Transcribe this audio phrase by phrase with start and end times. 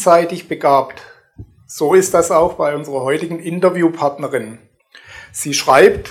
[0.00, 1.02] Vielseitig begabt.
[1.66, 4.58] So ist das auch bei unserer heutigen Interviewpartnerin.
[5.30, 6.10] Sie schreibt,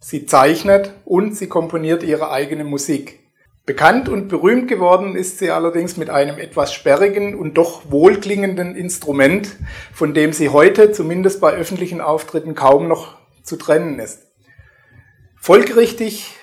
[0.00, 3.20] sie zeichnet und sie komponiert ihre eigene Musik.
[3.64, 9.56] Bekannt und berühmt geworden ist sie allerdings mit einem etwas sperrigen und doch wohlklingenden Instrument,
[9.94, 14.18] von dem sie heute zumindest bei öffentlichen Auftritten kaum noch zu trennen ist.
[15.36, 16.34] Folgerichtig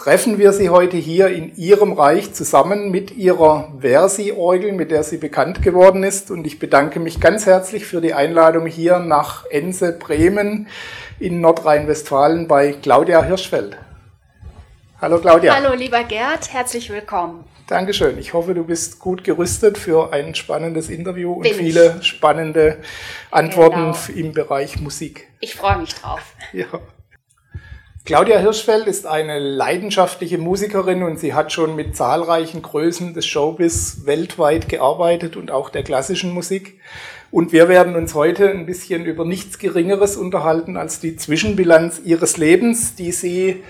[0.00, 5.18] treffen wir sie heute hier in ihrem Reich zusammen mit ihrer Versi-Orgel, mit der sie
[5.18, 6.30] bekannt geworden ist.
[6.30, 10.68] Und ich bedanke mich ganz herzlich für die Einladung hier nach Ense, Bremen
[11.18, 13.76] in Nordrhein-Westfalen bei Claudia Hirschfeld.
[15.02, 15.54] Hallo Claudia.
[15.54, 17.44] Hallo lieber Gerd, herzlich willkommen.
[17.66, 18.18] Dankeschön.
[18.18, 22.06] Ich hoffe, du bist gut gerüstet für ein spannendes Interview und Bin viele ich.
[22.06, 22.78] spannende
[23.30, 24.18] Antworten genau.
[24.18, 25.28] im Bereich Musik.
[25.40, 26.22] Ich freue mich drauf.
[26.54, 26.66] Ja.
[28.10, 33.98] Claudia Hirschfeld ist eine leidenschaftliche Musikerin und sie hat schon mit zahlreichen Größen des Showbiz
[34.04, 36.80] weltweit gearbeitet und auch der klassischen Musik.
[37.30, 42.36] Und wir werden uns heute ein bisschen über nichts Geringeres unterhalten als die Zwischenbilanz ihres
[42.36, 43.62] Lebens, die sie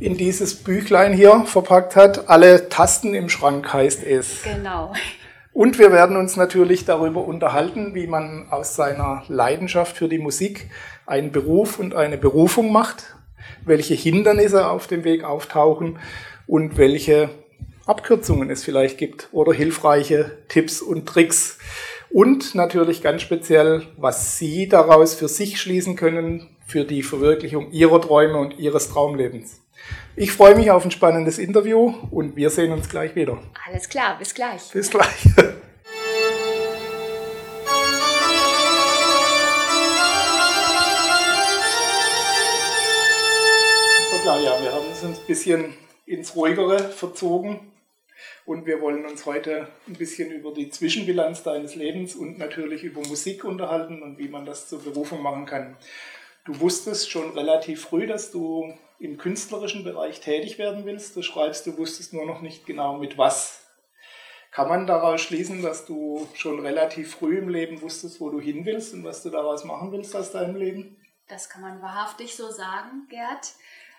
[0.00, 2.28] in dieses Büchlein hier verpackt hat.
[2.28, 4.42] Alle Tasten im Schrank heißt es.
[4.42, 4.92] Genau.
[5.52, 10.68] Und wir werden uns natürlich darüber unterhalten, wie man aus seiner Leidenschaft für die Musik
[11.06, 13.13] einen Beruf und eine Berufung macht
[13.64, 15.98] welche Hindernisse auf dem Weg auftauchen
[16.46, 17.30] und welche
[17.86, 21.58] Abkürzungen es vielleicht gibt oder hilfreiche Tipps und Tricks.
[22.10, 28.00] Und natürlich ganz speziell, was Sie daraus für sich schließen können für die Verwirklichung Ihrer
[28.00, 29.60] Träume und Ihres Traumlebens.
[30.16, 33.38] Ich freue mich auf ein spannendes Interview und wir sehen uns gleich wieder.
[33.66, 34.70] Alles klar, bis gleich.
[34.72, 35.26] Bis gleich.
[45.34, 45.74] bisschen
[46.06, 47.72] ins Ruhigere verzogen
[48.46, 53.00] und wir wollen uns heute ein bisschen über die Zwischenbilanz deines Lebens und natürlich über
[53.00, 55.76] Musik unterhalten und wie man das zur Berufung machen kann.
[56.44, 61.16] Du wusstest schon relativ früh, dass du im künstlerischen Bereich tätig werden willst.
[61.16, 63.60] Du schreibst, du wusstest nur noch nicht genau mit was.
[64.52, 68.64] Kann man daraus schließen, dass du schon relativ früh im Leben wusstest, wo du hin
[68.66, 70.96] willst und was du daraus machen willst aus deinem Leben?
[71.26, 73.54] Das kann man wahrhaftig so sagen, Gerd.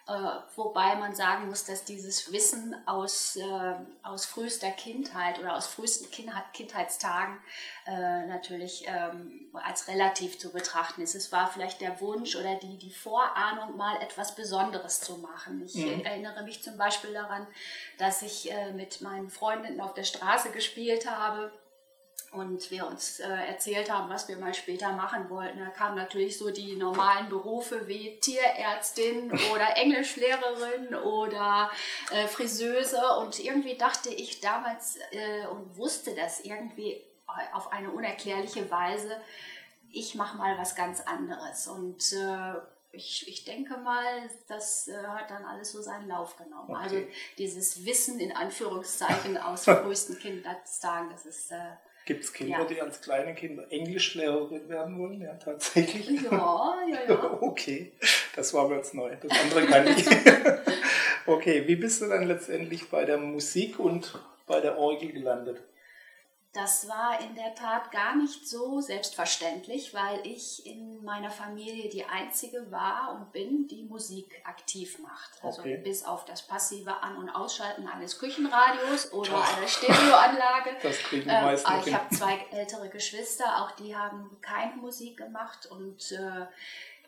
[0.07, 0.11] Äh,
[0.55, 3.73] wobei man sagen muss, dass dieses Wissen aus, äh,
[4.03, 7.39] aus frühester Kindheit oder aus frühesten Kindheit, Kindheitstagen
[7.87, 11.15] äh, natürlich ähm, als relativ zu betrachten ist.
[11.15, 15.63] Es war vielleicht der Wunsch oder die, die Vorahnung, mal etwas Besonderes zu machen.
[15.65, 16.05] Ich mhm.
[16.05, 17.47] erinnere mich zum Beispiel daran,
[17.97, 21.51] dass ich äh, mit meinen Freundinnen auf der Straße gespielt habe
[22.35, 25.59] und wir uns äh, erzählt haben, was wir mal später machen wollten.
[25.59, 31.71] Da kamen natürlich so die normalen Berufe wie Tierärztin oder Englischlehrerin oder
[32.11, 37.01] äh, Friseuse und irgendwie dachte ich damals äh, und wusste das irgendwie
[37.53, 39.19] auf eine unerklärliche Weise,
[39.91, 42.53] ich mache mal was ganz anderes und äh,
[42.95, 46.69] ich, ich, denke mal, das äh, hat dann alles so seinen Lauf genommen.
[46.69, 46.79] Okay.
[46.81, 46.97] Also
[47.37, 51.57] dieses Wissen in Anführungszeichen aus frühesten Kindheitstagen, das ist äh,
[52.05, 52.65] Gibt es Kinder, ja.
[52.65, 55.21] die als kleine Kinder Englischlehrerin werden wollen?
[55.21, 56.21] Ja, tatsächlich.
[56.21, 57.37] Ja, ja, ja.
[57.41, 57.93] okay,
[58.35, 59.15] das war mir jetzt neu.
[59.19, 60.05] Das andere kann ich.
[61.25, 65.63] okay, wie bist du dann letztendlich bei der Musik und bei der Orgel gelandet?
[66.55, 72.05] Das war in der Tat gar nicht so selbstverständlich, weil ich in meiner Familie die
[72.05, 75.31] einzige war und bin, die Musik aktiv macht.
[75.43, 75.81] Also okay.
[75.83, 79.57] bis auf das passive An- und Ausschalten eines Küchenradios oder Ach.
[79.57, 80.69] einer Stereoanlage.
[80.81, 81.71] Das kriegen die ähm, meisten.
[81.85, 86.45] Ich habe zwei ältere Geschwister, auch die haben keine Musik gemacht und äh,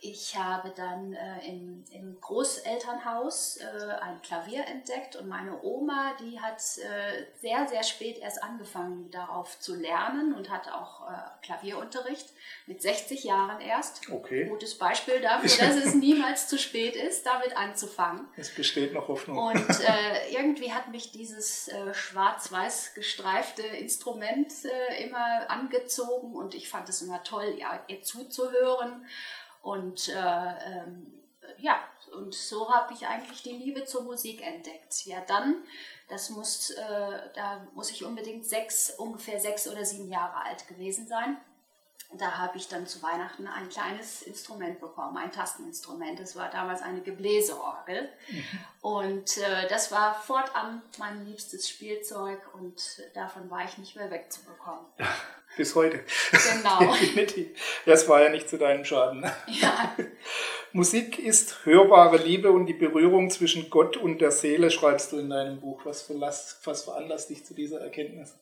[0.02, 6.40] ich habe dann äh, im, im, Großelternhaus äh, ein Klavier entdeckt und meine Oma, die
[6.40, 11.14] hat äh, sehr, sehr spät erst angefangen darauf zu lernen und hatte auch äh,
[11.44, 12.28] Klavierunterricht
[12.66, 14.10] mit 60 Jahren erst.
[14.12, 14.46] Okay.
[14.46, 18.28] Gutes Beispiel dafür, dass es niemals zu spät ist, damit anzufangen.
[18.36, 19.38] Es besteht noch Hoffnung.
[19.38, 24.54] Und äh, irgendwie hat mich dieses äh, schwarz-weiß gestreifte Instrument
[25.00, 29.06] immer angezogen und ich fand es immer toll, ja, ihr zuzuhören.
[29.68, 31.12] Und äh, ähm,
[31.58, 31.78] ja,
[32.16, 35.06] und so habe ich eigentlich die Liebe zur Musik entdeckt.
[35.06, 35.58] Ja, dann,
[36.08, 41.06] das muss, äh, da muss ich unbedingt sechs, ungefähr sechs oder sieben Jahre alt gewesen
[41.06, 41.36] sein.
[42.14, 46.20] Da habe ich dann zu Weihnachten ein kleines Instrument bekommen, ein Tasteninstrument.
[46.20, 48.10] Das war damals eine Gebläseorgel.
[48.30, 48.44] Mhm.
[48.82, 54.86] Und äh, das war fortan mein liebstes Spielzeug und davon war ich nicht mehr wegzubekommen.
[55.58, 56.04] Bis heute.
[56.32, 56.96] Genau.
[57.86, 59.30] Das war ja nicht zu deinem Schaden.
[59.48, 59.96] Ja.
[60.72, 65.30] Musik ist hörbare Liebe und die Berührung zwischen Gott und der Seele, schreibst du in
[65.30, 65.82] deinem Buch.
[65.86, 68.36] Was, verlass, was veranlasst dich zu dieser Erkenntnis?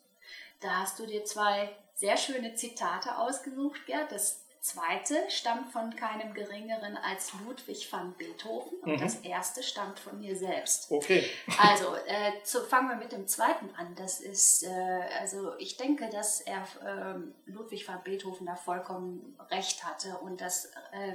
[0.59, 4.11] Da hast du dir zwei sehr schöne Zitate ausgesucht, Gerd.
[4.11, 8.99] Das zweite stammt von keinem geringeren als Ludwig van Beethoven und mhm.
[8.99, 10.91] das erste stammt von mir selbst.
[10.91, 11.29] Okay.
[11.59, 13.93] Also äh, zu, fangen wir mit dem zweiten an.
[13.95, 19.83] Das ist, äh, also ich denke, dass er äh, Ludwig van Beethoven da vollkommen recht
[19.85, 21.13] hatte und das äh,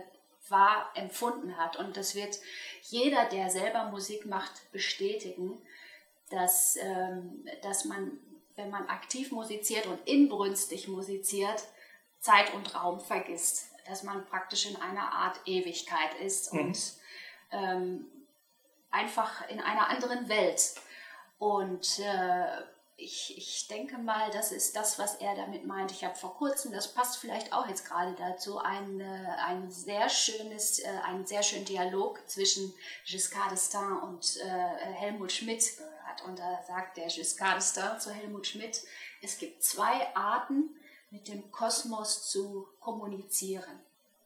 [0.48, 1.76] wahr empfunden hat.
[1.76, 2.38] Und das wird
[2.82, 5.60] jeder, der selber Musik macht, bestätigen,
[6.30, 8.18] dass, ähm, dass man,
[8.60, 11.64] wenn man aktiv musiziert und inbrünstig musiziert,
[12.20, 16.60] Zeit und Raum vergisst, dass man praktisch in einer Art Ewigkeit ist mhm.
[16.60, 16.92] und
[17.50, 18.04] ähm,
[18.90, 20.74] einfach in einer anderen Welt.
[21.38, 22.62] Und äh,
[22.96, 25.90] ich, ich denke mal, das ist das, was er damit meint.
[25.90, 30.80] Ich habe vor kurzem, das passt vielleicht auch jetzt gerade dazu, ein, ein sehr schönes,
[30.80, 32.74] äh, einen sehr schönen Dialog zwischen
[33.06, 35.99] Giscard d'Estaing und äh, Helmut Schmidt gehört.
[36.26, 38.82] Und da sagt der Giscard d'Estaing zu Helmut Schmidt,
[39.22, 40.70] es gibt zwei Arten,
[41.10, 43.80] mit dem Kosmos zu kommunizieren.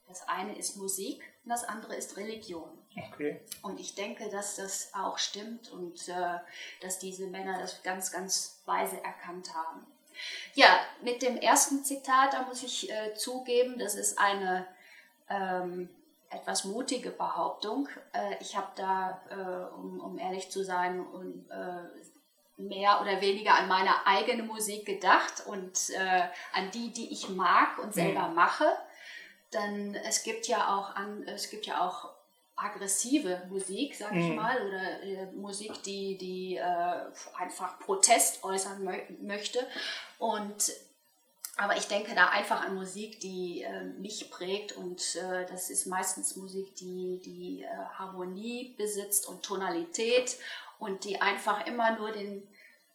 [0.06, 2.68] Das eine ist Musik und das andere ist Religion.
[3.10, 3.40] Okay.
[3.62, 6.38] Und ich denke, dass das auch stimmt und äh,
[6.82, 9.86] dass diese Männer das ganz, ganz weise erkannt haben.
[10.54, 14.66] Ja, mit dem ersten Zitat, da muss ich äh, zugeben, das ist eine
[15.28, 15.88] ähm,
[16.34, 17.88] etwas mutige Behauptung.
[18.12, 21.04] Äh, ich habe da, äh, um, ehrlich zu sein,
[21.50, 25.90] äh, mehr oder weniger an meine eigene Musik gedacht und
[26.52, 28.34] an die, die ich mag und selber mhm.
[28.36, 28.66] mache.
[29.52, 32.14] Denn es gibt ja auch an, es gibt ja auch
[32.56, 34.36] aggressive Musik, sag ich mhm.
[34.36, 36.94] mal, oder äh, Musik, die, die äh,
[37.36, 39.66] einfach Protest äußern mö möchte.
[40.18, 40.72] Und
[41.56, 45.86] aber ich denke da einfach an Musik, die äh, mich prägt und äh, das ist
[45.86, 50.36] meistens Musik, die die äh, Harmonie besitzt und Tonalität
[50.78, 52.48] und die einfach immer nur den,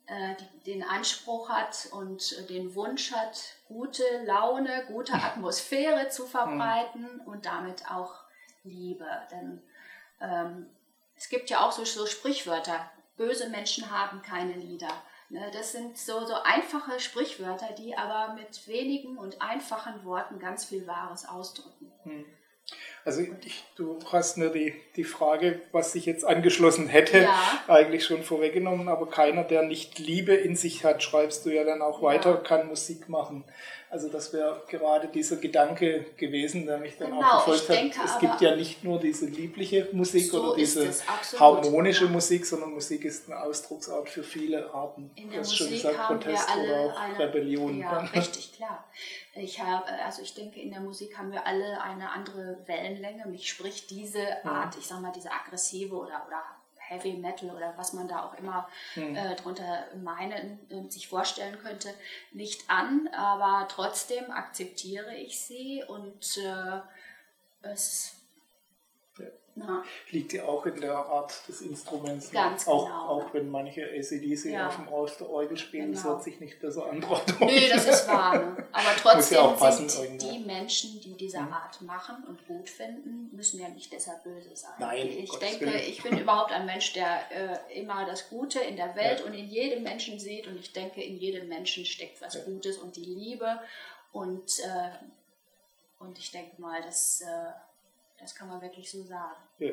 [0.08, 0.36] äh,
[0.66, 3.40] den Anspruch hat und den Wunsch hat,
[3.70, 7.28] gute Laune, gute Atmosphäre zu verbreiten mhm.
[7.28, 8.14] und damit auch
[8.64, 9.08] Liebe.
[9.32, 9.62] Denn
[10.20, 10.70] ähm,
[11.16, 14.92] es gibt ja auch so, so Sprichwörter, böse Menschen haben keine Lieder.
[15.32, 20.66] Ne, das sind so, so einfache Sprichwörter, die aber mit wenigen und einfachen Worten ganz
[20.66, 21.92] viel Wahres ausdrücken.
[22.04, 22.26] Mhm.
[23.06, 27.64] Also ich, du hast mir die, die Frage, was sich jetzt angeschlossen hätte, ja.
[27.68, 31.82] eigentlich schon vorweggenommen, aber keiner, der nicht Liebe in sich hat, schreibst du ja dann
[31.82, 32.38] auch weiter, ja.
[32.38, 33.46] kann Musik machen.
[33.92, 38.06] Also das wäre gerade dieser Gedanke gewesen, der mich dann genau, auch verfolgt hat.
[38.06, 40.92] Es gibt ja nicht nur diese liebliche Musik so oder diese
[41.40, 45.10] harmonische Musik, sondern Musik ist eine Ausdrucksart für viele Arten.
[45.16, 47.80] In der Musik schon gesagt, haben Protest wir alle oder auch eine, Rebellion.
[47.80, 48.86] Ja, richtig, klar.
[49.34, 53.26] Ich habe, also ich denke, in der Musik haben wir alle eine andere Wellenlänge.
[53.26, 54.80] Mich spricht diese Art, ja.
[54.80, 56.44] ich sag mal, diese aggressive oder, oder
[56.90, 59.16] Heavy Metal oder was man da auch immer mhm.
[59.16, 61.94] äh, drunter meinen, äh, sich vorstellen könnte,
[62.32, 66.80] nicht an, aber trotzdem akzeptiere ich sie und äh,
[67.62, 68.16] es
[69.60, 69.84] Ja.
[70.12, 72.32] Liegt ja auch in der Art des Instruments.
[72.32, 72.40] Ne?
[72.40, 73.08] Ganz auch, genau.
[73.08, 74.68] Auch wenn manche ACDC ja.
[74.68, 75.96] auf dem Aus der Orgel spielen, genau.
[75.96, 77.04] das hört sich nicht besser an.
[77.40, 78.38] Nee, das ist wahr.
[78.38, 78.68] Ne?
[78.72, 80.32] Aber trotzdem ja sind irgendwo.
[80.32, 81.54] die Menschen, die diese hm.
[81.54, 84.72] Art machen und gut finden, müssen ja nicht deshalb böse sein.
[84.80, 85.80] Nein, ich denke, Willen.
[85.88, 89.26] ich bin überhaupt ein Mensch, der äh, immer das Gute in der Welt ja.
[89.26, 92.96] und in jedem Menschen sieht und ich denke, in jedem Menschen steckt was Gutes und
[92.96, 93.60] die Liebe
[94.12, 94.92] und, äh,
[96.00, 97.22] und ich denke mal, dass...
[97.22, 97.26] Äh,
[98.20, 99.38] das kann man wirklich so sagen.
[99.60, 99.72] Ja.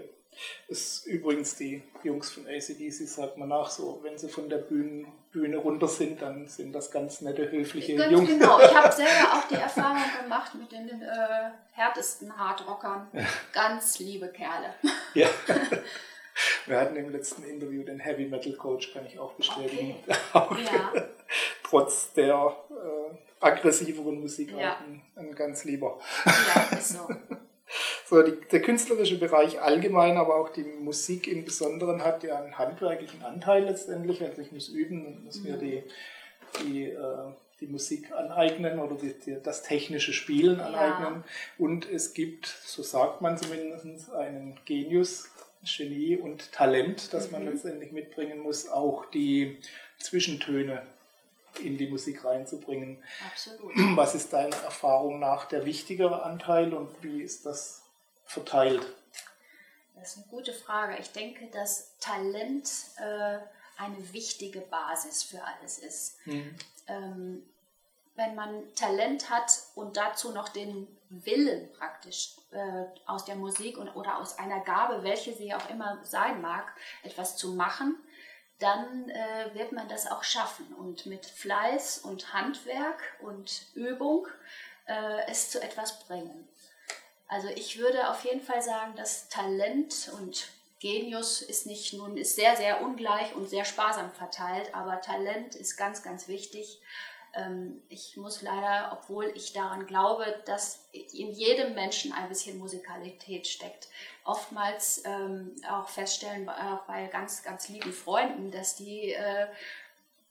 [0.68, 4.58] Das ist übrigens die Jungs von ACDC, sagt man nach, so, wenn sie von der
[4.58, 8.28] Bühne, Bühne runter sind, dann sind das ganz nette, höfliche ganz Jungs.
[8.28, 13.08] Genau, ich habe selber auch die Erfahrung gemacht mit den äh, härtesten Hardrockern.
[13.52, 14.74] Ganz liebe Kerle.
[15.14, 15.28] Ja.
[16.66, 19.96] Wir hatten im letzten Interview den Heavy Metal Coach, kann ich auch bestätigen.
[20.06, 20.18] Okay.
[20.32, 20.92] auch, ja.
[21.62, 24.74] Trotz der äh, aggressiveren Musik ja.
[24.74, 25.98] auch ein, ein ganz lieber.
[26.26, 27.08] Ja, ist so.
[28.04, 32.56] So, die, der künstlerische Bereich allgemein, aber auch die Musik im Besonderen hat ja einen
[32.56, 34.22] handwerklichen Anteil letztendlich.
[34.22, 35.82] Also ich muss üben und muss mir die,
[36.62, 41.24] die, äh, die Musik aneignen oder die, die, das technische Spielen aneignen.
[41.24, 41.24] Ja.
[41.58, 45.28] Und es gibt, so sagt man zumindest, einen Genius,
[45.64, 47.50] Genie und Talent, das man mhm.
[47.50, 49.58] letztendlich mitbringen muss, auch die
[49.98, 50.82] Zwischentöne
[51.60, 53.02] in die Musik reinzubringen.
[53.30, 53.72] Absolut.
[53.96, 57.82] Was ist deiner Erfahrung nach der wichtigere Anteil und wie ist das
[58.24, 58.82] verteilt?
[59.94, 60.96] Das ist eine gute Frage.
[60.98, 63.38] Ich denke, dass Talent äh,
[63.78, 66.26] eine wichtige Basis für alles ist.
[66.26, 66.54] Mhm.
[66.86, 67.42] Ähm,
[68.16, 73.88] wenn man Talent hat und dazu noch den Willen praktisch äh, aus der Musik und,
[73.90, 77.96] oder aus einer Gabe, welche sie auch immer sein mag, etwas zu machen,
[78.58, 84.26] dann äh, wird man das auch schaffen und mit Fleiß und Handwerk und Übung
[84.86, 86.48] äh, es zu etwas bringen.
[87.28, 90.48] Also ich würde auf jeden Fall sagen, dass Talent und
[90.78, 95.76] Genius ist nicht nun ist sehr sehr ungleich und sehr sparsam verteilt, aber Talent ist
[95.76, 96.80] ganz ganz wichtig.
[97.36, 103.46] Ähm, ich muss leider, obwohl ich daran glaube, dass in jedem Menschen ein bisschen Musikalität
[103.46, 103.88] steckt,
[104.24, 109.46] oftmals ähm, auch feststellen, auch bei ganz ganz lieben Freunden, dass die äh,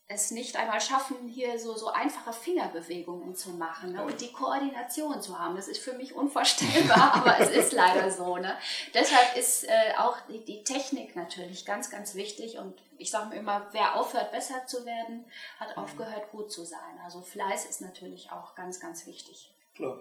[0.08, 4.04] es nicht einmal schaffen, hier so, so einfache Fingerbewegungen zu machen ne?
[4.04, 5.56] und die Koordination zu haben.
[5.56, 8.36] Das ist für mich unvorstellbar, aber es ist leider so.
[8.36, 8.56] Ne?
[8.94, 13.36] Deshalb ist äh, auch die, die, Technik natürlich ganz, ganz wichtig und ich sage mir
[13.36, 15.24] immer, wer aufhört, besser zu werden,
[15.58, 17.00] hat aufgehört, gut zu sein.
[17.04, 19.52] Also Fleiß ist natürlich auch ganz, ganz wichtig.
[19.74, 20.00] Klar.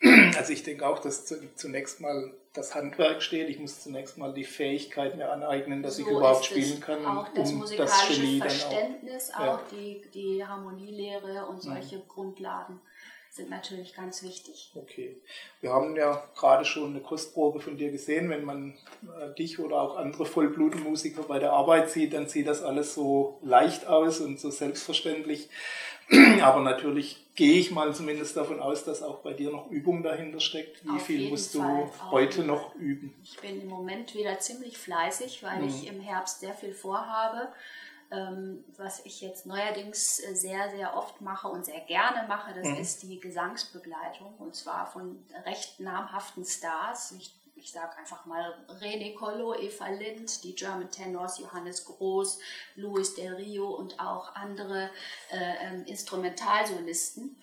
[0.36, 1.26] Also ich denke auch, dass
[1.56, 3.48] zunächst mal das Handwerk steht.
[3.48, 7.04] Ich muss zunächst mal die Fähigkeit mir aneignen, dass so ich überhaupt spielen kann.
[7.04, 9.62] Auch das um musikalische das Genie Verständnis, auch, auch ja.
[9.72, 11.60] die, die Harmonielehre und mhm.
[11.60, 12.08] solche mhm.
[12.08, 12.80] Grundlagen
[13.32, 14.72] sind natürlich ganz wichtig.
[14.74, 15.20] Okay.
[15.60, 18.28] Wir haben ja gerade schon eine Kostprobe von dir gesehen.
[18.28, 22.62] Wenn man äh, dich oder auch andere Vollblutmusiker bei der Arbeit sieht, dann sieht das
[22.62, 25.48] alles so leicht aus und so selbstverständlich.
[26.42, 30.40] Aber natürlich gehe ich mal zumindest davon aus, dass auch bei dir noch Übung dahinter
[30.40, 30.84] steckt.
[30.84, 31.88] Wie Auf viel musst Fall.
[32.02, 33.14] du heute noch üben?
[33.22, 35.68] Ich bin im Moment wieder ziemlich fleißig, weil mhm.
[35.68, 37.48] ich im Herbst sehr viel vorhabe.
[38.12, 42.66] Ähm, was ich jetzt neuerdings äh, sehr, sehr oft mache und sehr gerne mache, das
[42.66, 42.76] mhm.
[42.78, 47.14] ist die Gesangsbegleitung und zwar von recht namhaften Stars.
[47.16, 52.38] Ich ich sage einfach mal René Collo, Eva Lind, die German Tenors, Johannes Groß,
[52.76, 54.90] Luis Del Rio und auch andere
[55.30, 57.36] äh, ähm, Instrumentalsolisten.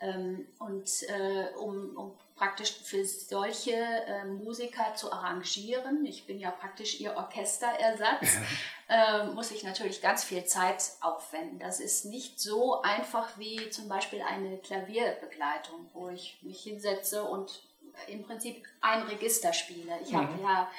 [0.00, 6.50] Ähm, und äh, um, um, praktisch für solche äh, Musiker zu arrangieren, ich bin ja
[6.50, 8.38] praktisch ihr Orchesterersatz,
[8.88, 11.60] äh, muss ich natürlich ganz viel Zeit aufwenden.
[11.60, 17.62] Das ist nicht so einfach wie zum Beispiel eine Klavierbegleitung, wo ich mich hinsetze und
[18.08, 19.92] im Prinzip ein Register spiele.
[20.02, 20.16] Ich mhm.
[20.16, 20.70] habe ja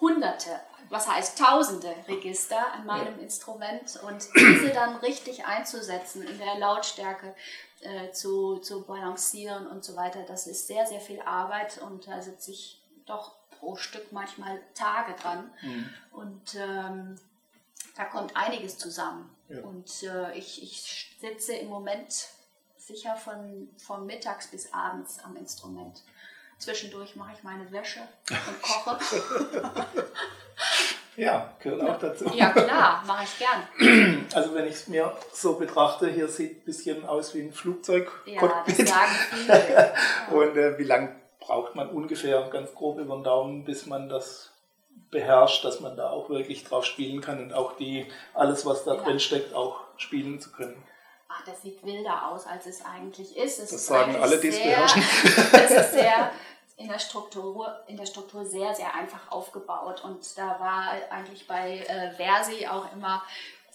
[0.00, 3.22] hunderte, was heißt tausende Register an meinem ja.
[3.22, 7.34] Instrument und diese dann richtig einzusetzen, in der Lautstärke
[7.80, 12.22] äh, zu, zu balancieren und so weiter, das ist sehr, sehr viel Arbeit und da
[12.22, 15.50] sitze ich doch pro Stück manchmal Tage dran.
[15.62, 15.88] Mhm.
[16.12, 17.18] Und ähm,
[17.96, 19.34] da kommt einiges zusammen.
[19.48, 19.62] Ja.
[19.62, 22.28] Und äh, ich, ich sitze im Moment
[22.76, 26.02] sicher von, von mittags bis abends am Instrument.
[26.58, 28.00] Zwischendurch mache ich meine Wäsche
[28.30, 29.22] und koche.
[31.16, 32.30] ja, gehört auch dazu.
[32.34, 34.26] Ja, klar, mache ich gern.
[34.34, 38.10] Also wenn ich es mir so betrachte, hier sieht ein bisschen aus wie ein Flugzeug.
[38.26, 39.94] Ja, das sagen viele.
[40.32, 44.50] und äh, wie lange braucht man ungefähr, ganz grob über den Daumen, bis man das
[45.10, 48.96] beherrscht, dass man da auch wirklich drauf spielen kann und auch die alles, was da
[48.96, 49.02] ja.
[49.02, 50.82] drin steckt, auch spielen zu können
[51.28, 53.58] ach, das sieht wilder aus, als es eigentlich ist.
[53.58, 55.02] Es das ist sagen alle, die es beherrschen.
[55.52, 56.32] es ist sehr
[56.76, 60.02] in der Struktur, in der Struktur sehr, sehr einfach aufgebaut.
[60.04, 63.22] Und da war eigentlich bei äh, Versi auch immer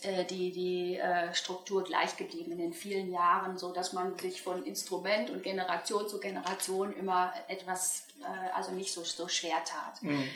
[0.04, 4.42] äh, die, die äh, Struktur gleich geblieben in den vielen Jahren, so dass man sich
[4.42, 10.02] von Instrument und Generation zu Generation immer etwas, äh, also nicht so, so schwer tat.
[10.02, 10.30] Mhm.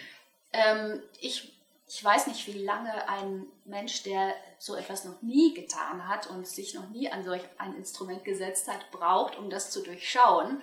[0.52, 1.54] Ähm, ich,
[1.88, 6.48] ich weiß nicht, wie lange ein Mensch, der so etwas noch nie getan hat und
[6.48, 10.62] sich noch nie an solch ein Instrument gesetzt hat, braucht, um das zu durchschauen.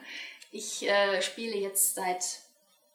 [0.51, 2.41] Ich äh, spiele jetzt seit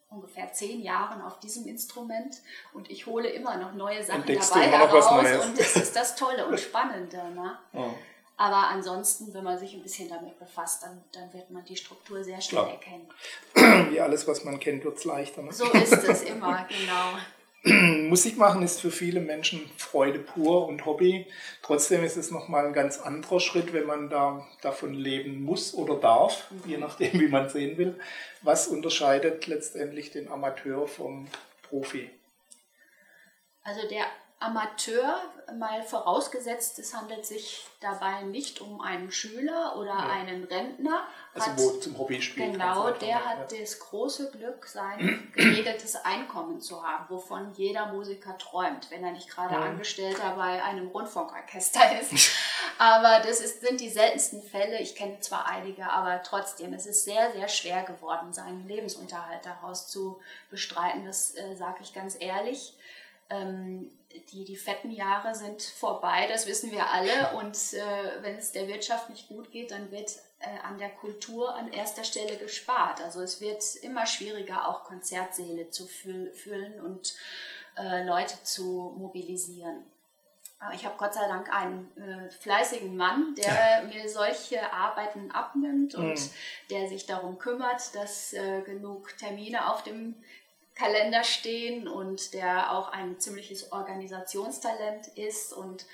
[0.10, 2.38] ungefähr zehn Jahren auf diesem Instrument
[2.74, 6.46] und ich hole immer noch neue Sachen Entdeckst dabei heraus und das ist das Tolle
[6.48, 7.18] und Spannende.
[7.32, 7.58] Ne?
[7.74, 7.94] Oh.
[8.40, 12.24] Aber ansonsten, wenn man sich ein bisschen damit befasst, dann, dann wird man die Struktur
[12.24, 12.74] sehr schnell Klar.
[12.74, 13.90] erkennen.
[13.92, 15.42] Wie alles, was man kennt, wird es leichter.
[15.42, 15.52] Ne?
[15.52, 17.18] So ist es immer, genau.
[17.64, 21.28] Musik machen ist für viele Menschen Freude pur und Hobby.
[21.62, 25.96] Trotzdem ist es nochmal ein ganz anderer Schritt, wenn man da davon leben muss oder
[25.96, 28.00] darf, je nachdem, wie man sehen will.
[28.42, 31.28] Was unterscheidet letztendlich den Amateur vom
[31.64, 32.10] Profi?
[33.64, 34.06] Also der
[34.42, 35.20] Amateur,
[35.58, 40.10] mal vorausgesetzt, es handelt sich dabei nicht um einen Schüler oder ja.
[40.14, 41.04] einen Rentner.
[41.34, 42.54] Also hat, wo zum Hobby spielt.
[42.54, 43.60] Genau, der hat ja.
[43.60, 49.30] das große Glück, sein geregeltes Einkommen zu haben, wovon jeder Musiker träumt, wenn er nicht
[49.30, 49.62] gerade ja.
[49.62, 52.32] Angestellter bei einem Rundfunkorchester ist.
[52.78, 54.80] aber das ist, sind die seltensten Fälle.
[54.80, 59.90] Ich kenne zwar einige, aber trotzdem, es ist sehr, sehr schwer geworden, seinen Lebensunterhalt daraus
[59.90, 61.06] zu bestreiten.
[61.06, 62.74] Das äh, sage ich ganz ehrlich.
[63.30, 63.92] Ähm,
[64.32, 67.36] die, die fetten Jahre sind vorbei, das wissen wir alle.
[67.38, 71.54] Und äh, wenn es der Wirtschaft nicht gut geht, dann wird äh, an der Kultur
[71.56, 73.02] an erster Stelle gespart.
[73.02, 77.16] Also es wird immer schwieriger, auch Konzertsäle zu fü füllen und
[77.78, 79.84] äh, Leute zu mobilisieren.
[80.62, 85.96] Aber ich habe Gott sei Dank einen äh, fleißigen Mann, der mir solche Arbeiten abnimmt
[85.96, 86.30] und mhm.
[86.70, 90.16] der sich darum kümmert, dass äh, genug Termine auf dem
[90.80, 95.86] Kalender stehen und der auch ein ziemliches Organisationstalent ist und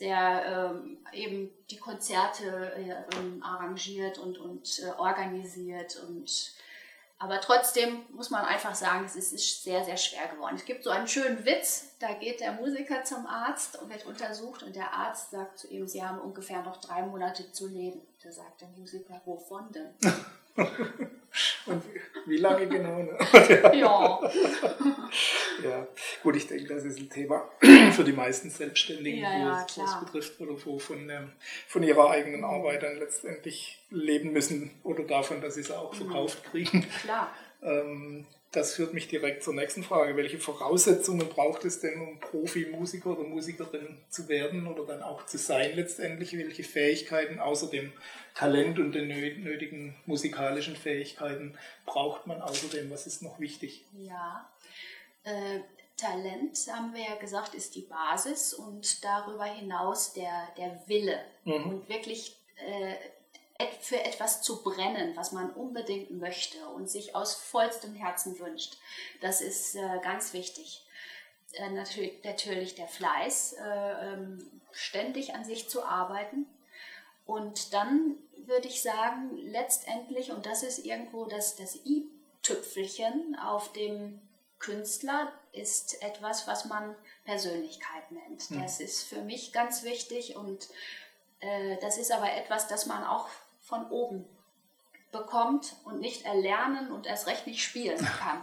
[0.00, 6.54] der ähm, eben die Konzerte äh, arrangiert und, und äh, organisiert und
[7.18, 10.56] aber trotzdem muss man einfach sagen, es ist sehr, sehr schwer geworden.
[10.56, 14.62] Es gibt so einen schönen Witz, da geht der Musiker zum Arzt und wird untersucht
[14.62, 18.02] und der Arzt sagt zu ihm, Sie haben ungefähr noch drei Monate zu leben.
[18.22, 19.94] Da sagt der Musiker, wovon denn?
[21.66, 21.82] Und
[22.26, 23.02] wie lange genau?
[23.02, 23.16] Ne?
[23.74, 24.20] ja.
[25.62, 25.86] ja,
[26.22, 27.48] gut, ich denke, das ist ein Thema
[27.92, 31.32] für die meisten Selbstständigen, ja, ja, wo es betrifft, oder wo von, ähm,
[31.68, 35.96] von ihrer eigenen Arbeit dann letztendlich leben müssen oder davon, dass sie es auch mhm.
[35.98, 36.86] verkauft kriegen.
[37.02, 37.30] Klar.
[37.62, 38.26] Ähm,
[38.56, 40.16] das führt mich direkt zur nächsten Frage.
[40.16, 45.36] Welche Voraussetzungen braucht es denn, um Profimusiker oder Musikerin zu werden oder dann auch zu
[45.36, 46.32] sein letztendlich?
[46.36, 47.92] Welche Fähigkeiten außer dem
[48.34, 52.90] Talent und den nötigen musikalischen Fähigkeiten braucht man außerdem?
[52.90, 53.84] Was ist noch wichtig?
[53.92, 54.50] Ja,
[55.24, 55.60] äh,
[55.96, 61.66] Talent, haben wir ja gesagt, ist die Basis und darüber hinaus der, der Wille mhm.
[61.66, 62.94] und wirklich äh,
[63.80, 68.76] für etwas zu brennen, was man unbedingt möchte und sich aus vollstem Herzen wünscht.
[69.20, 70.84] Das ist äh, ganz wichtig.
[71.52, 76.46] Äh, natürlich, natürlich, der Fleiß, äh, ähm, ständig an sich zu arbeiten.
[77.24, 78.16] Und dann
[78.46, 84.20] würde ich sagen, letztendlich, und das ist irgendwo das, das i-Tüpfelchen auf dem
[84.58, 88.50] Künstler, ist etwas, was man Persönlichkeit nennt.
[88.50, 88.62] Mhm.
[88.62, 90.68] Das ist für mich ganz wichtig und
[91.40, 93.28] äh, das ist aber etwas, das man auch
[93.66, 94.24] von oben
[95.10, 98.42] bekommt und nicht erlernen und erst recht nicht spielen kann.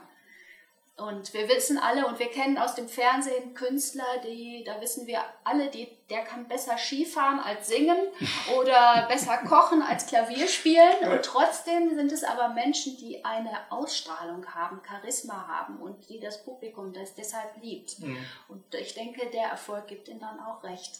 [0.96, 5.22] Und wir wissen alle und wir kennen aus dem Fernsehen Künstler, die, da wissen wir
[5.44, 7.98] alle, die, der kann besser Skifahren als singen
[8.60, 11.12] oder besser kochen als Klavier spielen.
[11.12, 16.44] Und trotzdem sind es aber Menschen, die eine Ausstrahlung haben, Charisma haben und die das
[16.44, 17.98] Publikum das deshalb liebt.
[18.00, 18.18] Mhm.
[18.48, 21.00] Und ich denke, der Erfolg gibt ihnen dann auch recht.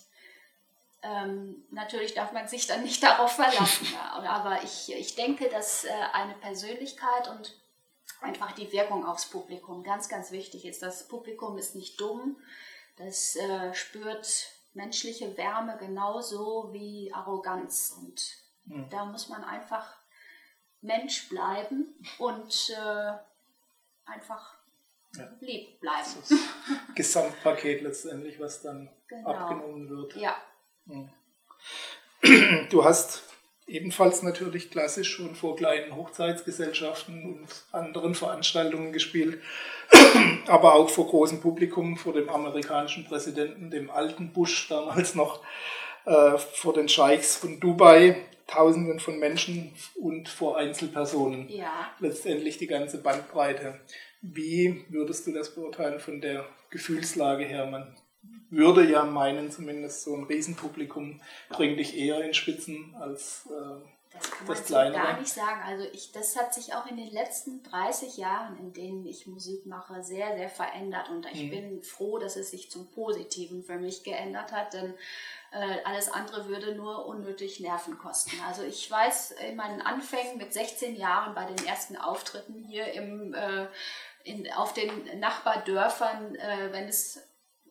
[1.04, 3.88] Ähm, natürlich darf man sich dann nicht darauf verlassen.
[4.12, 7.60] Aber ich, ich denke, dass äh, eine Persönlichkeit und
[8.22, 10.82] einfach die Wirkung aufs Publikum ganz, ganz wichtig ist.
[10.82, 12.38] Das Publikum ist nicht dumm,
[12.98, 17.96] das äh, spürt menschliche Wärme genauso wie Arroganz.
[17.98, 18.22] Und
[18.66, 18.90] mhm.
[18.90, 19.96] da muss man einfach
[20.82, 23.14] Mensch bleiben und äh,
[24.06, 24.58] einfach
[25.16, 25.30] ja.
[25.40, 26.10] lieb bleiben.
[26.22, 26.34] Das
[26.96, 29.30] Gesamtpaket letztendlich, was dann genau.
[29.30, 30.16] abgenommen wird.
[30.16, 30.36] Ja,
[32.70, 33.24] Du hast
[33.68, 39.42] ebenfalls natürlich klassisch schon vor kleinen Hochzeitsgesellschaften und anderen Veranstaltungen gespielt,
[40.48, 45.44] aber auch vor großem Publikum, vor dem amerikanischen Präsidenten, dem alten Bush damals noch,
[46.06, 48.18] äh, vor den Scheichs von Dubai,
[48.48, 51.48] Tausenden von Menschen und vor Einzelpersonen.
[51.50, 51.92] Ja.
[52.00, 53.80] Letztendlich die ganze Bandbreite.
[54.22, 57.66] Wie würdest du das beurteilen von der Gefühlslage her?
[57.66, 57.96] Man
[58.50, 64.30] würde ja meinen, zumindest so ein Riesenpublikum bringt dich eher in Spitzen als äh, das
[64.30, 65.62] kann das so gar nicht sagen.
[65.66, 69.66] Also ich, das hat sich auch in den letzten 30 Jahren, in denen ich Musik
[69.66, 71.10] mache, sehr, sehr verändert.
[71.10, 71.50] Und ich mhm.
[71.50, 74.94] bin froh, dass es sich zum Positiven für mich geändert hat, denn
[75.52, 78.40] äh, alles andere würde nur unnötig Nerven kosten.
[78.48, 83.34] Also ich weiß in meinen Anfängen mit 16 Jahren bei den ersten Auftritten hier im,
[83.34, 83.68] äh,
[84.24, 87.20] in, auf den Nachbardörfern, äh, wenn es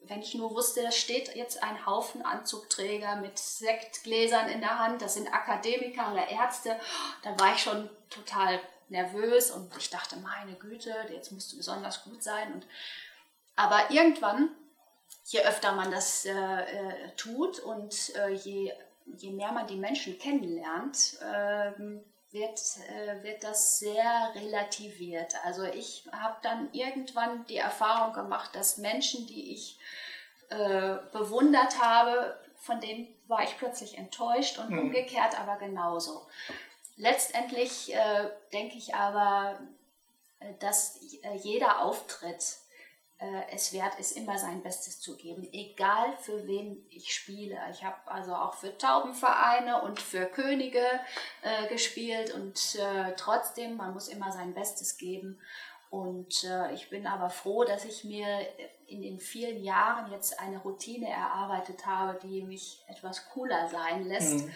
[0.05, 5.03] wenn ich nur wusste, da steht jetzt ein Haufen Anzugträger mit Sektgläsern in der Hand,
[5.03, 6.79] das sind Akademiker oder Ärzte,
[7.23, 12.05] dann war ich schon total nervös und ich dachte, meine Güte, jetzt musst du besonders
[12.05, 12.53] gut sein.
[12.53, 12.67] Und,
[13.57, 14.51] aber irgendwann,
[15.25, 18.73] je öfter man das äh, äh tut und äh, je,
[19.07, 21.73] je mehr man die Menschen kennenlernt, äh,
[22.33, 25.35] wird, äh, wird das sehr relativiert.
[25.45, 29.79] Also ich habe dann irgendwann die Erfahrung gemacht, dass Menschen, die ich
[30.49, 34.79] äh, bewundert habe, von denen war ich plötzlich enttäuscht und mhm.
[34.81, 36.27] umgekehrt aber genauso.
[36.97, 39.59] Letztendlich äh, denke ich aber,
[40.41, 42.59] äh, dass äh, jeder Auftritt
[43.51, 47.59] es wert ist, immer sein Bestes zu geben, egal für wen ich spiele.
[47.71, 50.85] Ich habe also auch für Taubenvereine und für Könige
[51.43, 55.41] äh, gespielt und äh, trotzdem, man muss immer sein Bestes geben.
[55.91, 58.27] Und äh, ich bin aber froh, dass ich mir
[58.87, 64.47] in den vielen Jahren jetzt eine Routine erarbeitet habe, die mich etwas cooler sein lässt.
[64.47, 64.53] Mhm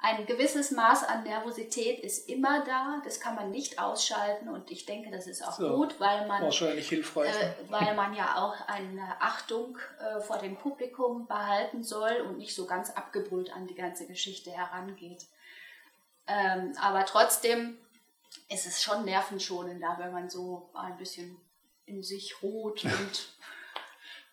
[0.00, 4.86] ein gewisses Maß an Nervosität ist immer da, das kann man nicht ausschalten und ich
[4.86, 8.54] denke, das ist auch so, gut, weil man, wahrscheinlich hilfreich, äh, weil man ja auch
[8.66, 13.74] eine Achtung äh, vor dem Publikum behalten soll und nicht so ganz abgebrüht an die
[13.74, 15.26] ganze Geschichte herangeht.
[16.26, 17.78] Ähm, aber trotzdem
[18.48, 21.36] ist es schon nervenschonender, wenn man so ein bisschen
[21.84, 23.28] in sich ruht und,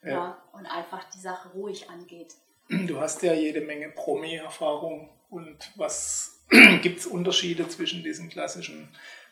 [0.04, 0.10] ja.
[0.10, 2.36] ja und einfach die Sache ruhig angeht.
[2.70, 6.40] Du hast ja jede Menge Promi-Erfahrung und was
[6.82, 8.90] gibt es Unterschiede zwischen diesen klassischen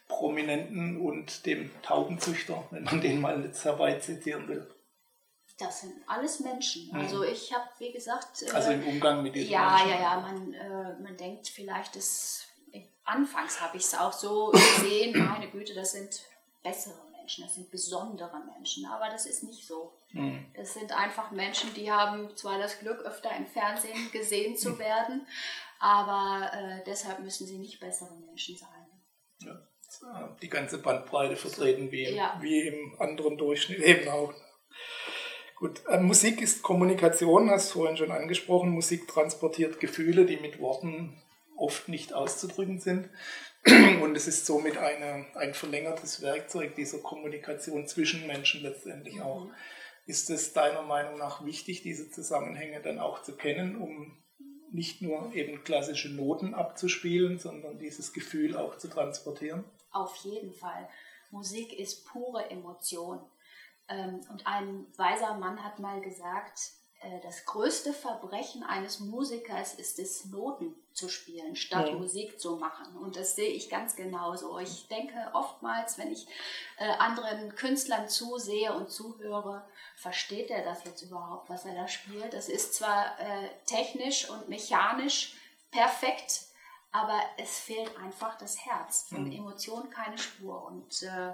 [0.08, 4.68] Prominenten und dem Taubenzüchter, wenn man den mal jetzt herbei zitieren will?
[5.60, 6.88] Das sind alles Menschen.
[6.88, 7.00] Mhm.
[7.00, 8.44] Also ich habe, wie gesagt...
[8.44, 9.90] Äh, also im Umgang mit diesen ja, Menschen.
[9.90, 10.20] Ja, ja, ja.
[10.20, 12.44] Man, äh, man denkt vielleicht, dass...
[13.04, 16.24] Anfangs habe ich es auch so gesehen, meine Güte, das sind
[16.62, 19.94] bessere Menschen, das sind besondere Menschen, aber das ist nicht so.
[20.12, 20.46] Mhm.
[20.56, 24.80] Das sind einfach Menschen, die haben zwar das Glück, öfter im Fernsehen gesehen zu mhm.
[24.80, 25.28] werden,
[25.80, 28.70] aber äh, deshalb müssen sie nicht bessere Menschen sein.
[29.40, 32.38] Ja, die ganze Bandbreite vertreten, wie, ja.
[32.42, 34.34] wie im anderen Durchschnitt eben auch.
[35.56, 38.70] Gut, äh, Musik ist Kommunikation, hast du vorhin schon angesprochen.
[38.70, 41.22] Musik transportiert Gefühle, die mit Worten
[41.56, 43.10] oft nicht auszudrücken sind.
[44.02, 49.46] Und es ist somit eine, ein verlängertes Werkzeug dieser Kommunikation zwischen Menschen letztendlich auch.
[49.46, 49.54] Mhm.
[50.08, 54.18] Ist es deiner Meinung nach wichtig, diese Zusammenhänge dann auch zu kennen, um
[54.72, 59.66] nicht nur eben klassische Noten abzuspielen, sondern dieses Gefühl auch zu transportieren?
[59.92, 60.88] Auf jeden Fall.
[61.30, 63.20] Musik ist pure Emotion.
[63.90, 66.60] Ähm, und ein weiser Mann hat mal gesagt,
[67.02, 71.96] äh, das größte Verbrechen eines Musikers ist es, Noten zu spielen, statt ja.
[71.96, 72.98] Musik zu machen.
[72.98, 74.58] Und das sehe ich ganz genauso.
[74.58, 76.28] Ich denke oftmals, wenn ich
[76.78, 79.64] äh, anderen Künstlern zusehe und zuhöre,
[79.96, 82.34] versteht er das jetzt überhaupt, was er da spielt?
[82.34, 85.36] Das ist zwar äh, technisch und mechanisch
[85.70, 86.46] perfekt,
[86.92, 89.06] aber es fehlt einfach das Herz.
[89.08, 89.34] Von mhm.
[89.34, 90.66] Emotionen keine Spur.
[90.66, 91.34] Und äh,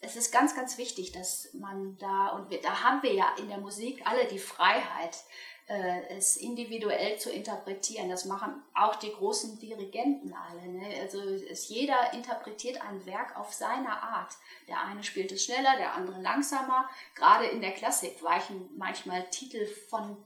[0.00, 3.48] es ist ganz, ganz wichtig, dass man da, und wir, da haben wir ja in
[3.48, 5.18] der Musik alle die Freiheit,
[5.66, 8.08] äh, es individuell zu interpretieren.
[8.08, 10.66] Das machen auch die großen Dirigenten alle.
[10.68, 10.86] Ne?
[11.00, 14.34] Also es, jeder interpretiert ein Werk auf seine Art.
[14.68, 16.88] Der eine spielt es schneller, der andere langsamer.
[17.14, 20.16] Gerade in der Klassik weichen manchmal Titel von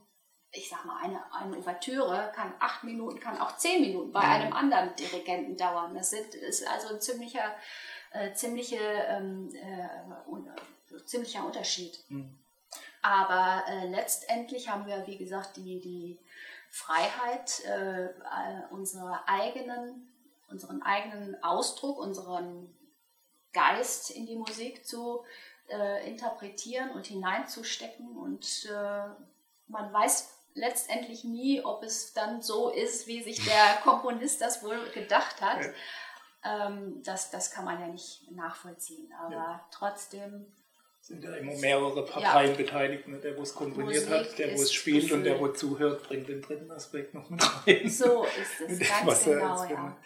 [0.53, 4.51] ich sag mal, eine, eine Ouvertüre kann acht Minuten, kann auch zehn Minuten bei einem
[4.51, 5.95] anderen Dirigenten dauern.
[5.95, 7.55] Das ist also ein ziemlicher
[8.11, 10.49] äh, ziemliche, ähm, äh, un
[11.05, 12.03] ziemlicher Unterschied.
[12.09, 12.37] Mhm.
[13.01, 16.19] Aber äh, letztendlich haben wir, wie gesagt, die, die
[16.69, 18.11] Freiheit, äh, äh,
[18.69, 20.07] unsere eigenen,
[20.47, 22.73] unseren eigenen Ausdruck, unseren
[23.53, 25.23] Geist in die Musik zu
[25.69, 28.17] äh, interpretieren und hineinzustecken.
[28.17, 28.69] Und
[29.67, 34.89] man weiß letztendlich nie, ob es dann so ist, wie sich der Komponist das wohl
[34.91, 35.65] gedacht hat.
[36.43, 39.11] Ähm, das, das kann man ja nicht nachvollziehen.
[39.13, 39.67] Aber ja.
[39.71, 40.51] trotzdem
[41.01, 42.57] sind ja immer mehrere Parteien ja.
[42.57, 43.07] beteiligt.
[43.07, 43.17] Ne?
[43.17, 45.17] Der, wo es komponiert Musik hat, der, wo es spielt Gefühl.
[45.17, 47.89] und der, wo zuhört, bringt den dritten Aspekt noch mit rein.
[47.89, 49.97] So ist es, ganz genau, ja.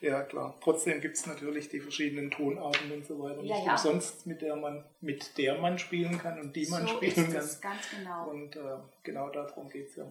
[0.00, 0.22] ja.
[0.22, 0.58] klar.
[0.60, 3.42] Trotzdem gibt es natürlich die verschiedenen Tonarten und so weiter.
[3.42, 6.96] Ja, Nicht umsonst, mit der, man, mit der man spielen kann und die man so
[6.96, 7.36] spielen ist kann.
[7.36, 8.30] Es, ganz genau.
[8.30, 8.60] Und äh,
[9.04, 10.06] genau darum geht es ja.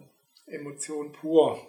[0.47, 1.61] Emotion pur.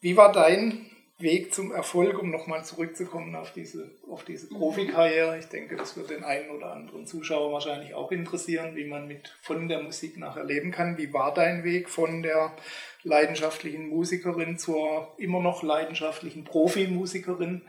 [0.00, 4.58] Wie war dein Weg zum Erfolg, um nochmal zurückzukommen auf diese, auf diese mhm.
[4.58, 5.38] Profikarriere.
[5.38, 9.34] Ich denke, das wird den einen oder anderen Zuschauer wahrscheinlich auch interessieren, wie man mit
[9.40, 10.98] von der Musik nachher leben kann.
[10.98, 12.54] Wie war dein Weg von der
[13.02, 17.62] leidenschaftlichen Musikerin zur immer noch leidenschaftlichen Profimusikerin?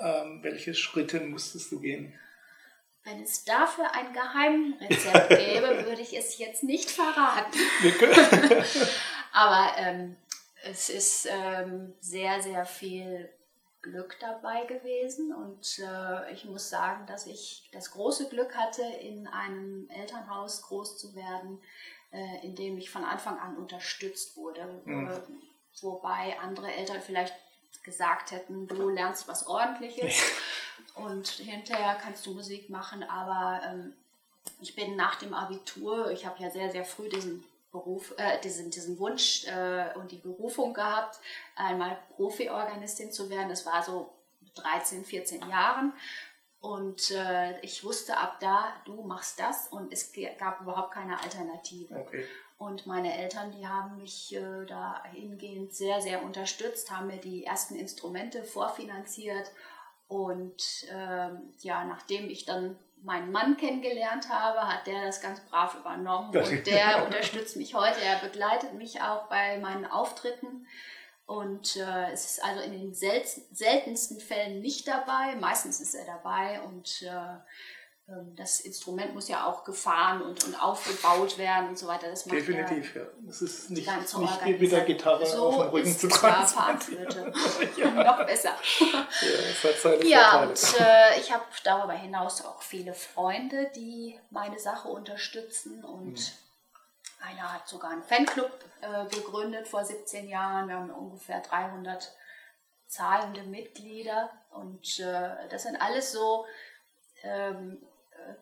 [0.00, 2.14] Ähm, welche Schritte musstest du gehen?
[3.04, 7.58] Wenn es dafür ein Geheimrezept gäbe, würde ich es jetzt nicht verraten.
[9.32, 10.16] Aber ähm,
[10.64, 13.30] es ist ähm, sehr, sehr viel
[13.82, 19.26] Glück dabei gewesen und äh, ich muss sagen, dass ich das große Glück hatte, in
[19.26, 21.60] einem Elternhaus groß zu werden,
[22.12, 24.80] äh, in dem ich von Anfang an unterstützt wurde.
[24.84, 25.08] Mhm.
[25.08, 25.20] Äh,
[25.80, 27.34] wobei andere Eltern vielleicht
[27.82, 30.22] gesagt hätten, du lernst was Ordentliches
[30.94, 33.94] und hinterher kannst du Musik machen, aber ähm,
[34.60, 38.70] ich bin nach dem Abitur, ich habe ja sehr, sehr früh diesen Beruf, äh, diesen,
[38.70, 41.18] diesen Wunsch äh, und die Berufung gehabt,
[41.56, 43.48] einmal Profi-Organistin zu werden.
[43.48, 44.12] Das war so
[44.54, 45.92] 13, 14 Jahren.
[46.60, 51.98] Und äh, ich wusste ab da, du machst das und es gab überhaupt keine Alternative.
[51.98, 52.24] Okay.
[52.56, 57.74] Und meine Eltern, die haben mich äh, dahingehend sehr, sehr unterstützt, haben mir die ersten
[57.74, 59.50] Instrumente vorfinanziert.
[60.06, 65.74] Und ähm, ja, nachdem ich dann meinen Mann kennengelernt habe, hat der das ganz brav
[65.74, 68.00] übernommen und der unterstützt mich heute.
[68.00, 70.66] Er begleitet mich auch bei meinen Auftritten
[71.26, 75.36] und äh, es ist also in den seltensten Fällen nicht dabei.
[75.36, 77.38] Meistens ist er dabei und äh,
[78.36, 82.08] das Instrument muss ja auch gefahren und, und aufgebaut werden und so weiter.
[82.08, 83.02] Das macht Definitiv, ja.
[83.28, 83.88] Es ist nicht,
[84.18, 87.06] nicht mit der Gitarre so auf dem Rücken zu transportieren.
[87.76, 87.90] ja.
[87.90, 88.54] Noch besser.
[88.80, 94.18] Ja, das hat seine ja und äh, ich habe darüber hinaus auch viele Freunde, die
[94.30, 97.26] meine Sache unterstützen und mhm.
[97.26, 100.68] einer hat sogar einen Fanclub äh, gegründet vor 17 Jahren.
[100.68, 102.12] Wir haben ungefähr 300
[102.88, 106.44] zahlende Mitglieder und äh, das sind alles so
[107.22, 107.80] ähm,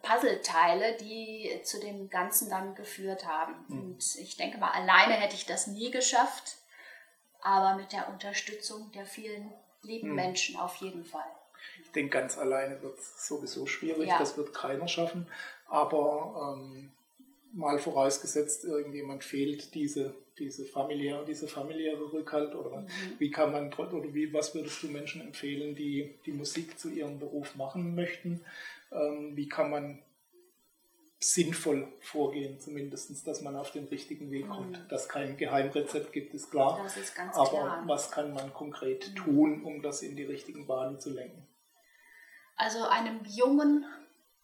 [0.02, 3.54] Puzzleteile, die zu dem Ganzen dann geführt haben.
[3.68, 3.78] Mhm.
[3.78, 6.56] Und ich denke mal, alleine hätte ich das nie geschafft,
[7.42, 10.14] aber mit der Unterstützung der vielen lieben mhm.
[10.14, 11.30] Menschen auf jeden Fall.
[11.82, 14.18] Ich denke, ganz alleine wird es sowieso schwierig, ja.
[14.18, 15.26] das wird keiner schaffen.
[15.66, 16.90] Aber ähm,
[17.52, 22.88] mal vorausgesetzt, irgendjemand fehlt diese, diese familiäre, diese familiäre Rückhalt oder mhm.
[23.18, 27.18] wie kann man oder wie, was würdest du Menschen empfehlen, die die Musik zu ihrem
[27.18, 28.40] Beruf machen möchten?
[28.92, 30.02] Ähm, wie kann man
[31.22, 34.82] sinnvoll vorgehen, zumindest, dass man auf den richtigen Weg kommt.
[34.82, 34.88] Mhm.
[34.88, 36.84] Dass kein Geheimrezept gibt, ist klar.
[36.86, 37.82] Ist Aber klar.
[37.86, 39.14] was kann man konkret mhm.
[39.16, 41.46] tun, um das in die richtigen Bahnen zu lenken?
[42.56, 43.84] Also einem jungen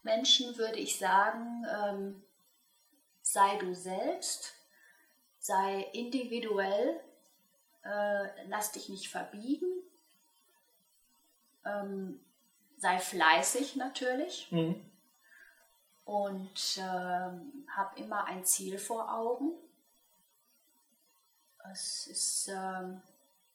[0.02, 2.22] Menschen würde ich sagen, ähm,
[3.22, 4.54] sei du selbst,
[5.38, 7.00] sei individuell,
[7.84, 9.82] äh, lass dich nicht verbiegen,
[11.64, 12.20] ähm,
[12.76, 14.80] sei fleißig natürlich mhm.
[16.04, 19.52] und ähm, hab immer ein Ziel vor Augen.
[21.72, 23.02] Es ist, ähm,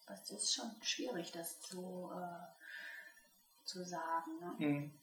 [0.08, 4.32] es ist schon schwierig, das zu, äh, zu sagen.
[4.40, 4.68] Ne?
[4.68, 4.94] Mhm.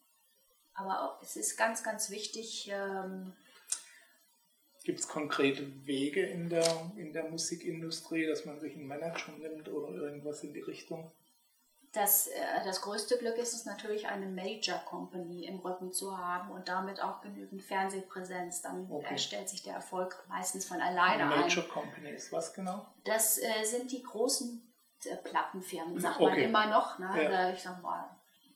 [0.75, 2.71] Aber es ist ganz, ganz wichtig.
[2.71, 3.33] Ähm,
[4.85, 9.69] Gibt es konkrete Wege in der, in der Musikindustrie, dass man sich einen Manager nimmt
[9.69, 11.11] oder irgendwas in die Richtung?
[11.93, 16.51] Das, äh, das größte Glück ist es natürlich, eine Major Company im Rücken zu haben
[16.51, 18.63] und damit auch genügend Fernsehpräsenz.
[18.63, 19.17] Dann okay.
[19.17, 21.71] stellt sich der Erfolg meistens von alleine eine Major ein.
[21.71, 22.87] Company ist was genau?
[23.05, 24.63] Das äh, sind die großen
[25.05, 26.31] äh, Plattenfirmen, sagt okay.
[26.31, 26.99] man immer noch.
[26.99, 27.23] Ne?
[27.23, 27.51] Ja.
[27.51, 28.05] Ich sag mal,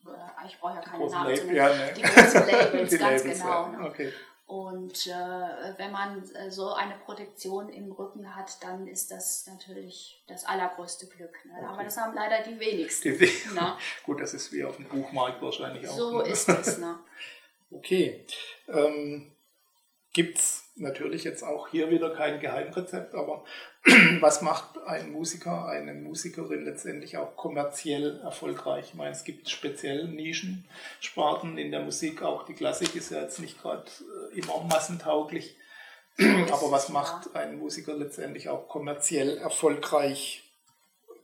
[0.05, 1.55] äh, ich brauche ja keine Namen zu nennen.
[1.55, 1.93] Ja, ne.
[1.95, 3.63] Die großen Labels, die ganz Labels, genau.
[3.63, 3.67] Ja.
[3.69, 3.87] Ne?
[3.89, 4.13] Okay.
[4.53, 10.21] Und äh, wenn man äh, so eine Protektion im Rücken hat, dann ist das natürlich
[10.27, 11.43] das allergrößte Glück.
[11.45, 11.53] Ne?
[11.57, 11.65] Okay.
[11.65, 13.17] Aber das haben leider die wenigsten.
[13.17, 13.75] Die, ne?
[14.05, 15.97] Gut, das ist wie auf dem Buchmarkt wahrscheinlich auch.
[15.97, 16.27] So ne?
[16.27, 16.77] ist es.
[16.77, 16.99] Ne?
[17.71, 18.23] okay.
[18.67, 19.31] Ähm,
[20.13, 23.43] Gibt es natürlich jetzt auch hier wieder kein Geheimrezept, aber
[24.21, 28.85] was macht ein Musiker, eine Musikerin letztendlich auch kommerziell erfolgreich?
[28.89, 33.39] Ich meine, es gibt speziell Nischensparten in der Musik, auch die Klassik ist ja jetzt
[33.39, 33.85] nicht gerade
[34.33, 35.57] äh, immer massentauglich.
[36.17, 40.43] Aber was macht ein Musiker letztendlich auch kommerziell erfolgreich?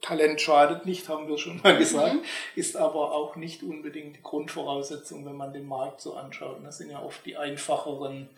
[0.01, 2.23] Talent schadet nicht, haben wir schon mal gesagt, mhm.
[2.55, 6.57] ist aber auch nicht unbedingt die Grundvoraussetzung, wenn man den Markt so anschaut.
[6.63, 8.29] das sind ja oft die einfacheren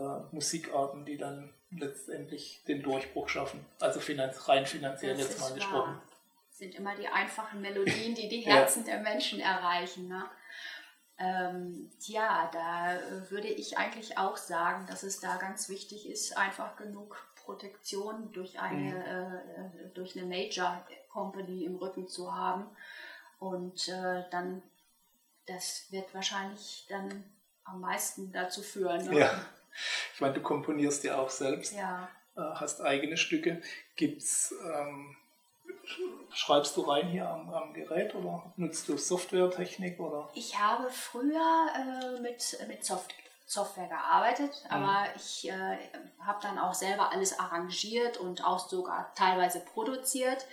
[0.00, 3.64] äh, Musikarten, die dann letztendlich den Durchbruch schaffen.
[3.78, 5.94] Also finanz rein finanziell das jetzt mal gesprochen.
[5.94, 6.02] Wahr.
[6.50, 8.94] sind immer die einfachen Melodien, die die Herzen ja.
[8.94, 10.08] der Menschen erreichen.
[10.08, 10.24] Ne?
[11.18, 16.36] Ähm, ja, da äh, würde ich eigentlich auch sagen, dass es da ganz wichtig ist,
[16.36, 19.80] einfach genug Protektion durch eine, mhm.
[19.80, 22.66] äh, durch eine Major Company im Rücken zu haben.
[23.38, 24.62] Und äh, dann,
[25.46, 27.24] das wird wahrscheinlich dann
[27.64, 29.04] am meisten dazu führen.
[29.06, 29.20] Ne?
[29.20, 29.46] Ja.
[30.14, 32.08] Ich meine, du komponierst ja auch selbst, ja.
[32.36, 33.62] Äh, hast eigene Stücke.
[33.96, 35.16] Gibt's, ähm,
[36.32, 39.98] schreibst du rein hier am, am, Gerät oder nutzt du Softwaretechnik?
[39.98, 40.28] Oder?
[40.34, 43.14] Ich habe früher äh, mit, mit Soft
[43.50, 44.76] Software gearbeitet, mhm.
[44.76, 45.76] aber ich äh,
[46.24, 50.46] habe dann auch selber alles arrangiert und auch sogar teilweise produziert.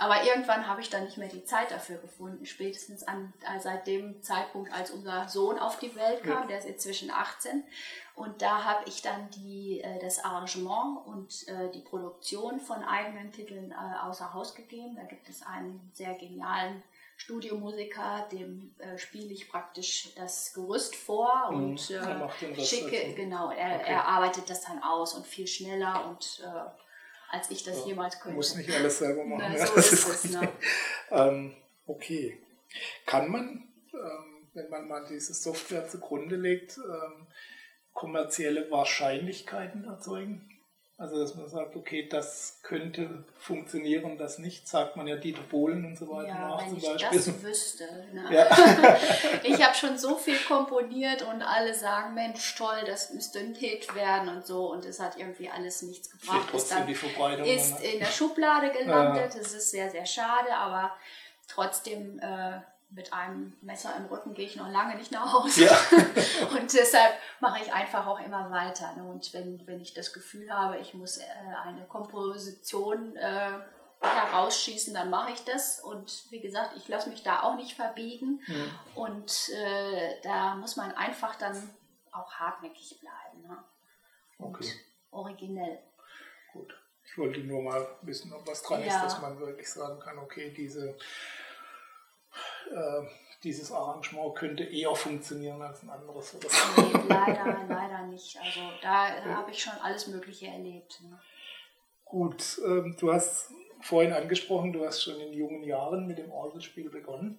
[0.00, 3.86] Aber irgendwann habe ich dann nicht mehr die Zeit dafür gefunden, spätestens an, äh, seit
[3.88, 6.46] dem Zeitpunkt, als unser Sohn auf die Welt kam, ja.
[6.46, 7.64] der ist inzwischen 18.
[8.14, 13.32] Und da habe ich dann die, äh, das Arrangement und äh, die Produktion von eigenen
[13.32, 14.94] Titeln außer Haus gegeben.
[14.94, 16.82] Da gibt es einen sehr genialen
[17.18, 21.70] Studiomusiker, dem äh, spiele ich praktisch das Gerüst vor mhm.
[21.70, 23.90] und äh, schicke, genau, er, okay.
[23.90, 26.70] er, arbeitet das dann aus und viel schneller und äh,
[27.30, 28.36] als ich das ja, jemals könnte.
[28.36, 29.44] Muss nicht alles selber machen.
[29.46, 30.48] Na, ja, so ist es, ne?
[31.10, 31.54] ähm,
[31.86, 32.38] okay.
[33.06, 37.26] Kann man, ähm, wenn man mal diese Software zugrunde legt, ähm,
[37.92, 40.57] kommerzielle Wahrscheinlichkeiten erzeugen?
[41.00, 45.84] Also, dass man sagt, okay, das könnte funktionieren, das nicht, sagt man ja Dieter Bohlen
[45.84, 47.16] und so weiter ja, wenn ich Beispiel.
[47.16, 47.84] das wüsste.
[48.12, 48.24] Ne?
[48.32, 48.48] Ja.
[49.44, 53.94] ich habe schon so viel komponiert und alle sagen, Mensch, toll, das müsste ein Hit
[53.94, 56.52] werden und so und es hat irgendwie alles nichts gebracht.
[56.52, 59.40] Ist, dann, ist in der Schublade gelandet, ja.
[59.40, 60.96] das ist sehr, sehr schade, aber
[61.46, 62.58] trotzdem äh,
[62.90, 65.66] mit einem Messer im Rücken gehe ich noch lange nicht nach Hause.
[65.66, 65.78] Ja.
[66.58, 68.94] und deshalb mache ich einfach auch immer weiter.
[68.96, 69.04] Ne?
[69.04, 71.24] Und wenn, wenn ich das Gefühl habe, ich muss äh,
[71.64, 73.58] eine Komposition äh,
[74.00, 75.80] herausschießen, dann mache ich das.
[75.80, 78.40] Und wie gesagt, ich lasse mich da auch nicht verbiegen.
[78.46, 78.70] Mhm.
[78.94, 81.70] Und äh, da muss man einfach dann
[82.12, 83.42] auch hartnäckig bleiben.
[83.42, 83.64] Ne?
[84.38, 84.72] Und okay.
[85.10, 85.78] originell.
[86.52, 86.74] Gut.
[87.04, 88.88] Ich wollte nur mal wissen, ob was dran ja.
[88.88, 90.96] ist, dass man wirklich sagen kann, okay, diese
[92.78, 93.06] äh,
[93.44, 96.34] dieses Arrangement könnte eher funktionieren als ein anderes.
[96.34, 96.82] Oder so.
[96.82, 98.38] Nee, leider, leider nicht.
[98.38, 99.24] Also da ja.
[99.36, 101.00] habe ich schon alles Mögliche erlebt.
[101.02, 101.18] Ne?
[102.04, 106.90] Gut, ähm, du hast vorhin angesprochen, du hast schon in jungen Jahren mit dem Orgelspiel
[106.90, 107.38] begonnen.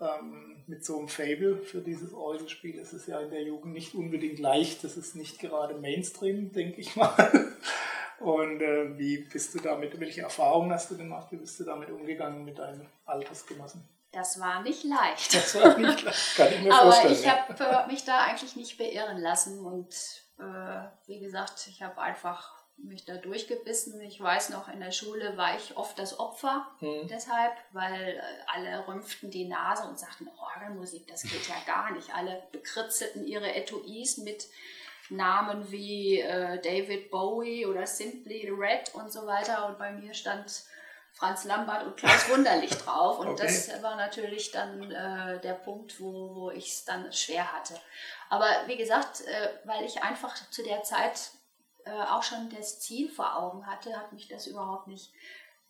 [0.00, 3.94] Ähm, mit so einem Fable für dieses Orgelspiel ist es ja in der Jugend nicht
[3.94, 4.84] unbedingt leicht.
[4.84, 7.54] Das ist nicht gerade Mainstream, denke ich mal.
[8.20, 11.90] Und äh, wie bist du damit, welche Erfahrungen hast du gemacht, wie bist du damit
[11.90, 13.82] umgegangen mit deinen Altersgenossen?
[14.16, 15.34] Das war nicht leicht.
[15.34, 17.34] Das war nicht leicht, kann ich mir Aber vorstellen.
[17.34, 19.94] Aber ich habe äh, mich da eigentlich nicht beirren lassen und
[20.38, 24.00] äh, wie gesagt, ich habe einfach mich da durchgebissen.
[24.00, 27.08] Ich weiß noch, in der Schule war ich oft das Opfer hm.
[27.08, 32.14] deshalb, weil äh, alle rümpften die Nase und sagten, Orgelmusik, das geht ja gar nicht.
[32.14, 34.46] Alle bekritzelten ihre Etuis mit
[35.10, 39.68] Namen wie äh, David Bowie oder Simply Red und so weiter.
[39.68, 40.64] Und bei mir stand
[41.16, 43.18] Franz Lambert und Klaus Wunderlich drauf.
[43.18, 43.42] Und okay.
[43.42, 47.74] das war natürlich dann äh, der Punkt, wo, wo ich es dann schwer hatte.
[48.28, 51.30] Aber wie gesagt, äh, weil ich einfach zu der Zeit
[51.84, 55.12] äh, auch schon das Ziel vor Augen hatte, hat mich das überhaupt nicht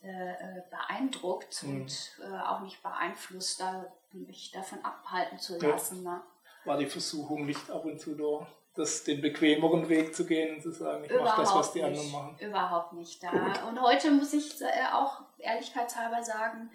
[0.03, 1.83] äh, äh, beeindruckt mhm.
[1.83, 6.05] und äh, auch nicht beeinflusst, da, mich davon abhalten zu lassen.
[6.05, 6.15] Ja.
[6.15, 6.23] Ne?
[6.65, 8.47] War die Versuchung nicht ab und zu da?
[8.77, 11.89] Das, den bequemeren Weg zu gehen und zu sagen, ich mache das, was die nicht.
[11.89, 12.37] anderen machen.
[12.41, 13.23] Überhaupt nicht.
[13.23, 13.31] Da.
[13.69, 16.71] Und heute muss ich äh, auch ehrlichkeitshalber sagen,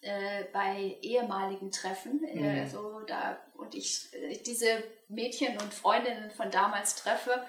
[0.00, 2.68] äh, bei ehemaligen Treffen, äh, mhm.
[2.68, 7.42] so da, und ich äh, diese Mädchen und Freundinnen von damals treffe,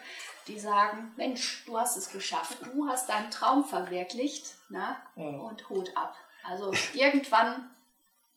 [0.48, 4.96] die sagen, Mensch, du hast es geschafft, du hast deinen Traum verwirklicht ne?
[5.16, 5.42] Mhm.
[5.42, 6.16] und Hut ab.
[6.48, 7.70] Also irgendwann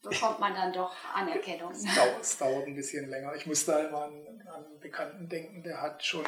[0.08, 1.72] bekommt man dann doch Anerkennung.
[1.72, 3.34] Es dauert, es dauert ein bisschen länger.
[3.34, 4.12] Ich muss da immer an,
[4.46, 6.24] an einen Bekannten denken, der hat schon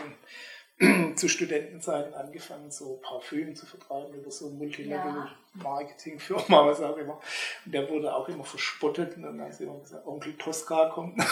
[1.16, 7.20] zu Studentenzeiten angefangen, so Parfüm zu vertreiben über so Multilevel-Marketing-Firma, was auch immer.
[7.66, 11.18] Und der wurde auch immer verspottet und dann haben sie immer gesagt, Onkel Tosca kommt.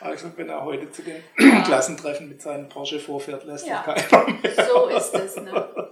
[0.00, 1.60] also wenn er heute zu den ja.
[1.64, 3.82] Klassentreffen mit seinem Porsche vorfährt, lässt ja.
[3.82, 4.66] er keiner mehr.
[4.66, 5.90] So ist es, ne?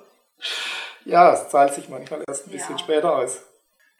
[1.04, 2.78] Ja, es zahlt sich manchmal erst ein bisschen ja.
[2.78, 3.42] später aus.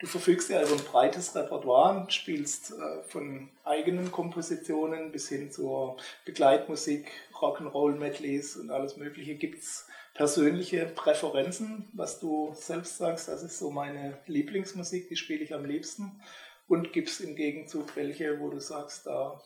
[0.03, 5.97] Du verfügst ja über ein breites Repertoire, spielst äh, von eigenen Kompositionen bis hin zur
[6.25, 9.37] Begleitmusik, Rock'n'Roll, Medleys und alles Mögliche.
[9.37, 15.45] Gibt es persönliche Präferenzen, was du selbst sagst, das ist so meine Lieblingsmusik, die spiele
[15.45, 16.21] ich am liebsten?
[16.67, 19.41] Und gibt es im Gegenzug welche, wo du sagst, da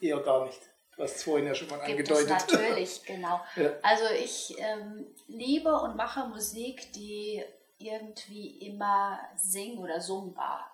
[0.00, 0.60] eher gar nicht?
[0.96, 2.36] Du hast es vorhin ja schon mal Gibt angedeutet.
[2.36, 3.40] Es natürlich, genau.
[3.54, 3.70] Ja.
[3.82, 7.44] Also ich ähm, liebe und mache Musik, die
[7.78, 10.70] irgendwie immer sing- oder summbar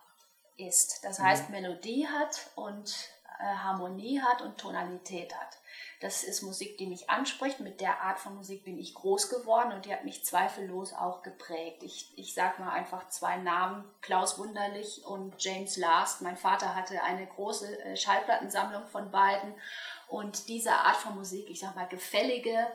[0.57, 1.05] ist.
[1.05, 1.24] Das mhm.
[1.24, 2.92] heißt, Melodie hat und
[3.38, 5.59] äh, Harmonie hat und Tonalität hat.
[6.00, 7.61] Das ist Musik, die mich anspricht.
[7.61, 11.22] Mit der Art von Musik bin ich groß geworden und die hat mich zweifellos auch
[11.22, 11.82] geprägt.
[11.82, 16.20] Ich, ich sage mal einfach zwei Namen, Klaus Wunderlich und James Last.
[16.20, 19.55] Mein Vater hatte eine große äh, Schallplattensammlung von beiden
[20.09, 22.66] und diese Art von Musik, ich sage mal gefällige,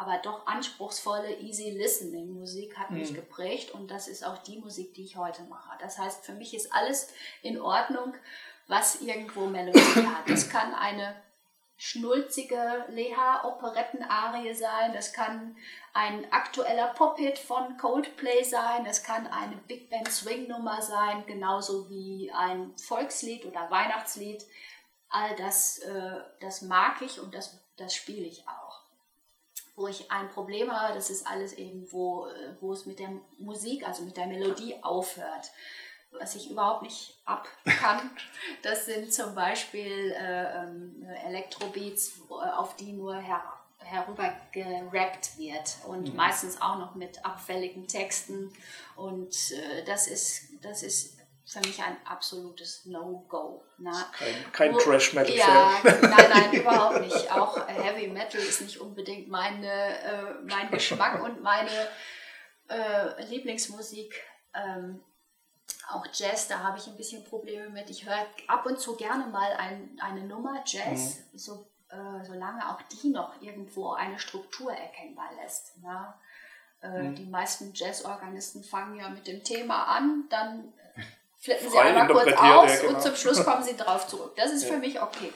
[0.00, 3.16] aber doch anspruchsvolle, easy listening Musik hat mich mhm.
[3.16, 5.76] geprägt und das ist auch die Musik, die ich heute mache.
[5.78, 8.14] Das heißt, für mich ist alles in Ordnung,
[8.66, 10.26] was irgendwo Melodie hat.
[10.26, 11.14] Das kann eine
[11.76, 15.54] schnulzige Leha-Operettenarie sein, das kann
[15.92, 22.32] ein aktueller Pop-Hit von Coldplay sein, das kann eine Big Band Swing-Nummer sein, genauso wie
[22.34, 24.46] ein Volkslied oder Weihnachtslied.
[25.10, 28.69] All das, äh, das mag ich und das, das spiele ich auch
[29.80, 32.26] wo ich ein Problem habe, das ist alles eben, wo,
[32.60, 35.50] wo es mit der Musik, also mit der Melodie aufhört.
[36.12, 38.10] Was ich überhaupt nicht ab kann,
[38.62, 43.42] das sind zum Beispiel äh, ähm, Elektrobeats, auf die nur her
[43.82, 46.16] herüber gerappt wird und mhm.
[46.16, 48.52] meistens auch noch mit abfälligen Texten.
[48.94, 51.19] Und äh, das, ist, das ist
[51.50, 53.64] für mich ein absolutes No-Go.
[54.12, 55.34] Kein, kein Trash-Metal.
[55.34, 57.32] Ja, nein, nein, überhaupt nicht.
[57.32, 61.88] Auch Heavy Metal ist nicht unbedingt meine, äh, mein Geschmack und meine
[62.68, 64.14] äh, Lieblingsmusik.
[64.54, 65.02] Ähm,
[65.88, 67.90] auch Jazz, da habe ich ein bisschen Probleme mit.
[67.90, 71.38] Ich höre ab und zu gerne mal ein, eine Nummer Jazz, mhm.
[71.38, 75.76] so, äh, solange auch die noch irgendwo eine Struktur erkennbar lässt.
[75.78, 76.14] Ne?
[76.82, 77.14] Mhm.
[77.16, 80.72] Die meisten Jazzorganisten fangen ja mit dem Thema an, dann
[81.40, 82.94] flippen sie einmal kurz aus ja, genau.
[82.94, 84.34] und zum Schluss kommen sie drauf zurück.
[84.36, 84.74] Das ist ja.
[84.74, 85.32] für mich okay.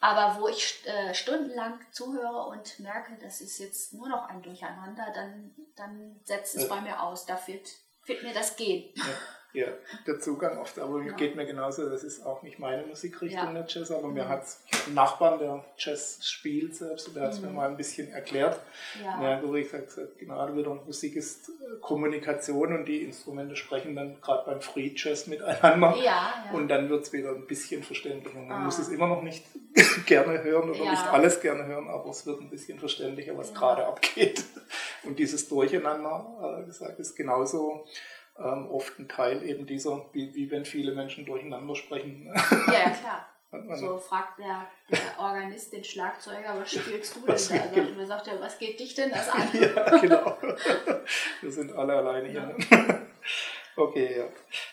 [0.00, 5.10] Aber wo ich äh, stundenlang zuhöre und merke, das ist jetzt nur noch ein Durcheinander,
[5.14, 6.68] dann, dann setzt es ja.
[6.68, 7.24] bei mir aus.
[7.24, 7.68] Da wird,
[8.06, 8.84] wird mir das gehen.
[9.56, 9.68] Ja,
[10.06, 11.14] der Zugang oft, aber ja.
[11.14, 11.88] geht mir genauso.
[11.88, 14.14] Das ist auch nicht meine Musikrichtung, der Jazz, aber mhm.
[14.14, 14.44] mir hat
[14.84, 17.46] einen Nachbarn, der Jazz spielt selbst, der hat es mhm.
[17.46, 18.60] mir mal ein bisschen erklärt.
[19.02, 19.22] Ja.
[19.22, 24.20] Ja, wo ich gesagt genau wieder, Musik ist äh, Kommunikation und die Instrumente sprechen dann
[24.20, 25.94] gerade beim Free Jazz miteinander.
[25.96, 26.50] Ja, ja.
[26.52, 28.38] Und dann wird es wieder ein bisschen verständlicher.
[28.38, 28.64] Man ah.
[28.64, 29.42] muss es immer noch nicht
[30.06, 33.86] gerne hören oder nicht alles gerne hören, aber es wird ein bisschen verständlicher, was gerade
[33.86, 34.44] abgeht.
[35.06, 37.86] Und dieses Durcheinander, äh, gesagt, ist genauso
[38.38, 42.32] ähm, oft ein Teil eben dieser, wie, wie wenn viele Menschen durcheinander sprechen.
[42.66, 43.26] Ja, ja klar.
[43.76, 47.80] So fragt der, der, Organist den Schlagzeuger, was spielst du denn da?
[47.80, 49.48] Also, und sagt er, was geht dich denn das an?
[49.52, 50.36] ja, genau.
[51.40, 52.56] Wir sind alle alleine hier.
[52.70, 53.00] Ja.
[53.76, 54.24] Okay, ja.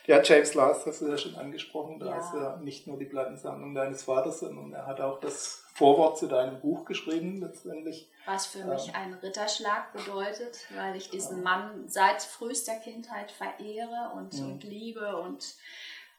[0.06, 2.00] Ja, James Last hast du ja schon angesprochen.
[2.00, 2.20] Da ja.
[2.20, 6.28] ist ja nicht nur die Plattensammlung deines Vaters, sondern er hat auch das Vorwort zu
[6.28, 8.10] deinem Buch geschrieben, letztendlich.
[8.26, 14.12] Was für mich ähm, ein Ritterschlag bedeutet, weil ich diesen Mann seit frühester Kindheit verehre
[14.16, 14.52] und, mhm.
[14.52, 15.56] und liebe und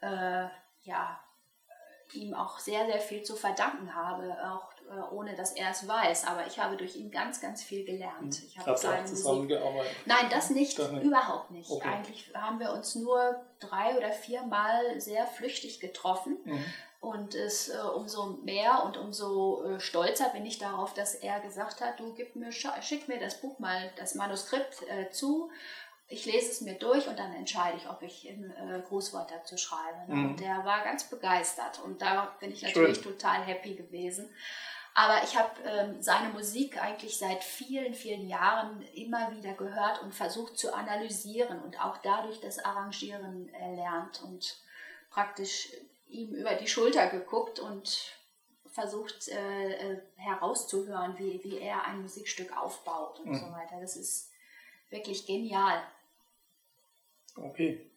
[0.01, 0.47] äh,
[0.83, 1.21] ja,
[2.13, 6.27] ihm auch sehr, sehr viel zu verdanken habe, auch äh, ohne dass er es weiß.
[6.27, 8.43] Aber ich habe durch ihn ganz, ganz viel gelernt.
[8.45, 9.97] Ich habe seine zusammengearbeitet?
[10.05, 11.05] Nein, das nicht, das nicht.
[11.05, 11.71] überhaupt nicht.
[11.71, 11.89] Okay.
[11.89, 16.39] Eigentlich haben wir uns nur drei oder vier Mal sehr flüchtig getroffen.
[16.45, 16.65] Mhm.
[17.05, 21.83] Und es äh, umso mehr und umso äh, stolzer bin ich darauf, dass er gesagt
[21.83, 25.51] hat, du gib mir, schick mir das Buch mal, das Manuskript äh, zu.
[26.09, 29.59] Ich lese es mir durch und dann entscheide ich, ob ich ein äh, Grußwort dazu
[29.59, 29.99] schreibe.
[30.07, 30.31] Mhm.
[30.31, 33.19] Und der war ganz begeistert und da bin ich natürlich Schön.
[33.19, 34.35] total happy gewesen.
[34.95, 40.15] Aber ich habe ähm, seine Musik eigentlich seit vielen, vielen Jahren immer wieder gehört und
[40.15, 44.57] versucht zu analysieren und auch dadurch das Arrangieren erlernt und
[45.11, 45.69] praktisch
[46.15, 48.15] ihm über die Schulter geguckt und
[48.71, 53.37] versucht äh, äh, herauszuhören, wie, wie er ein Musikstück aufbaut und mhm.
[53.37, 53.81] so weiter.
[53.81, 54.31] Das ist
[54.91, 55.83] wirklich genial.
[57.37, 57.91] Okay.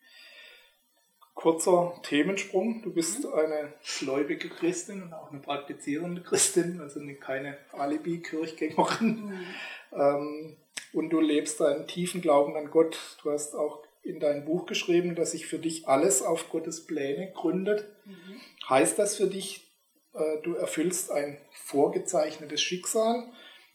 [1.34, 2.82] Kurzer Themensprung.
[2.84, 3.34] Du bist mhm.
[3.34, 9.26] eine gläubige Christin und auch eine praktizierende Christin, also keine Alibi-Kirchgängerin.
[9.26, 9.45] Mhm.
[9.93, 10.57] Ähm,
[10.93, 13.18] und du lebst einen tiefen Glauben an Gott.
[13.24, 17.32] Du hast auch in dein Buch geschrieben, dass sich für dich alles auf Gottes Pläne
[17.32, 17.88] gründet.
[18.05, 18.41] Mhm.
[18.70, 19.68] Heißt das für dich,
[20.14, 23.32] äh, du erfüllst ein vorgezeichnetes Schicksal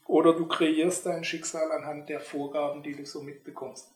[0.06, 3.88] oder du kreierst dein Schicksal anhand der Vorgaben, die du so mitbekommst?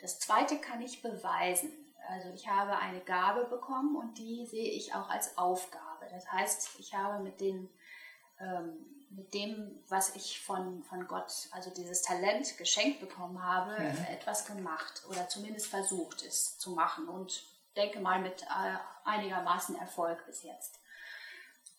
[0.00, 1.72] Das zweite kann ich beweisen.
[2.08, 6.06] Also ich habe eine Gabe bekommen und die sehe ich auch als Aufgabe.
[6.10, 7.70] Das heißt, ich habe mit, den,
[8.38, 14.06] ähm, mit dem, was ich von, von Gott, also dieses Talent geschenkt bekommen habe, mhm.
[14.10, 17.44] etwas gemacht oder zumindest versucht es zu machen und
[17.76, 20.78] denke mal mit äh, einigermaßen Erfolg bis jetzt.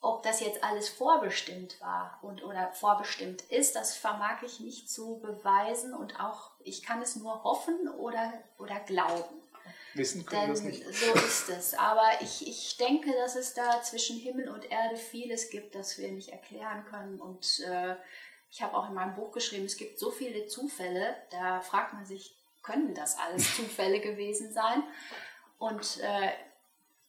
[0.02, 5.20] Ob das jetzt alles vorbestimmt war und oder vorbestimmt ist, das vermag ich nicht zu
[5.20, 9.42] beweisen und auch ich kann es nur hoffen oder, oder glauben.
[9.96, 10.84] Wissen können wir es nicht.
[10.84, 11.74] So ist es.
[11.74, 16.12] Aber ich, ich denke, dass es da zwischen Himmel und Erde vieles gibt, das wir
[16.12, 17.20] nicht erklären können.
[17.20, 17.96] Und äh,
[18.50, 22.06] ich habe auch in meinem Buch geschrieben, es gibt so viele Zufälle, da fragt man
[22.06, 24.84] sich, können das alles Zufälle gewesen sein?
[25.58, 26.32] Und äh,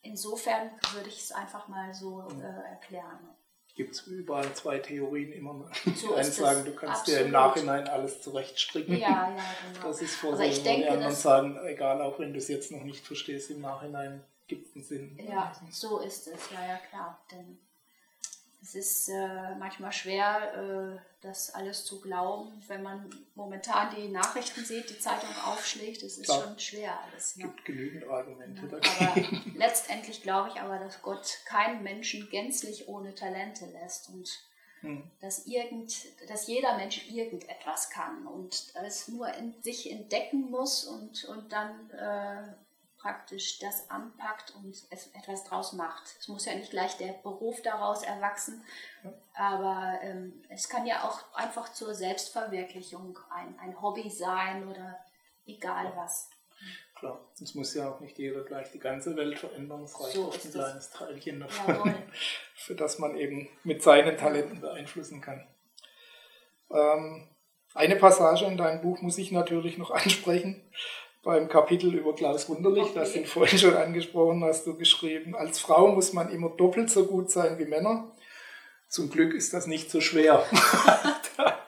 [0.03, 3.36] insofern würde ich es einfach mal so äh, erklären
[3.77, 5.71] gibt es überall zwei Theorien immer.
[5.95, 7.21] So einen sagen, du kannst absolut.
[7.21, 8.97] dir im Nachhinein alles zurechtstricken.
[8.97, 9.37] Ja, ja,
[9.73, 9.87] genau.
[9.87, 12.73] Das ist vor Aber ich denke, die anderen sagen, egal, auch wenn du es jetzt
[12.73, 15.19] noch nicht verstehst, im Nachhinein gibt es einen Sinn.
[15.29, 17.23] Ja, so ist es, ja, ja, klar.
[17.31, 17.59] Denn
[18.67, 24.65] es ist äh, manchmal schwer, äh, das alles zu glauben, wenn man momentan die Nachrichten
[24.65, 26.03] sieht, die Zeitung aufschlägt.
[26.03, 26.43] Es ist Klar.
[26.43, 27.27] schon schwer alles.
[27.31, 27.45] Es ne?
[27.45, 29.37] gibt genügend Argumente ja, dagegen.
[29.37, 34.29] Aber letztendlich glaube ich aber, dass Gott keinen Menschen gänzlich ohne Talente lässt und
[34.81, 35.05] hm.
[35.21, 35.95] dass, irgend,
[36.29, 41.91] dass jeder Mensch irgendetwas kann und es nur in sich entdecken muss und, und dann
[41.91, 42.53] äh,
[43.07, 46.03] praktisch das anpackt und es etwas draus macht.
[46.19, 48.65] Es muss ja nicht gleich der Beruf daraus erwachsen,
[49.35, 54.99] aber ähm, es kann ja auch einfach zur Selbstverwirklichung ein, ein Hobby sein oder
[55.47, 56.31] egal was.
[56.97, 60.27] Klar, es muss ja auch nicht jeder gleich die ganze Welt verändern, es reicht so
[60.27, 61.95] auch ein kleines Teilchen davon,
[62.57, 65.47] für das man eben mit seinen Talenten beeinflussen kann.
[66.73, 67.29] Ähm,
[67.73, 70.61] eine Passage in deinem Buch muss ich natürlich noch ansprechen
[71.27, 72.93] beim Kapitel über Klaus Wunderlich, okay.
[72.95, 77.05] das du vorhin schon angesprochen hast, du geschrieben, als Frau muss man immer doppelt so
[77.05, 78.13] gut sein wie Männer.
[78.89, 80.47] Zum Glück ist das nicht so schwer.
[81.37, 81.59] da, da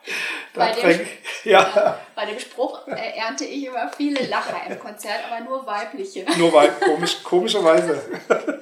[0.53, 1.07] bei, dem,
[1.43, 1.59] ja.
[1.75, 6.25] Ja, bei, dem, Spruch äh, ernte ich immer viele Lacher im Konzert, aber nur weibliche.
[6.37, 8.01] Nur weib, komisch, komischerweise.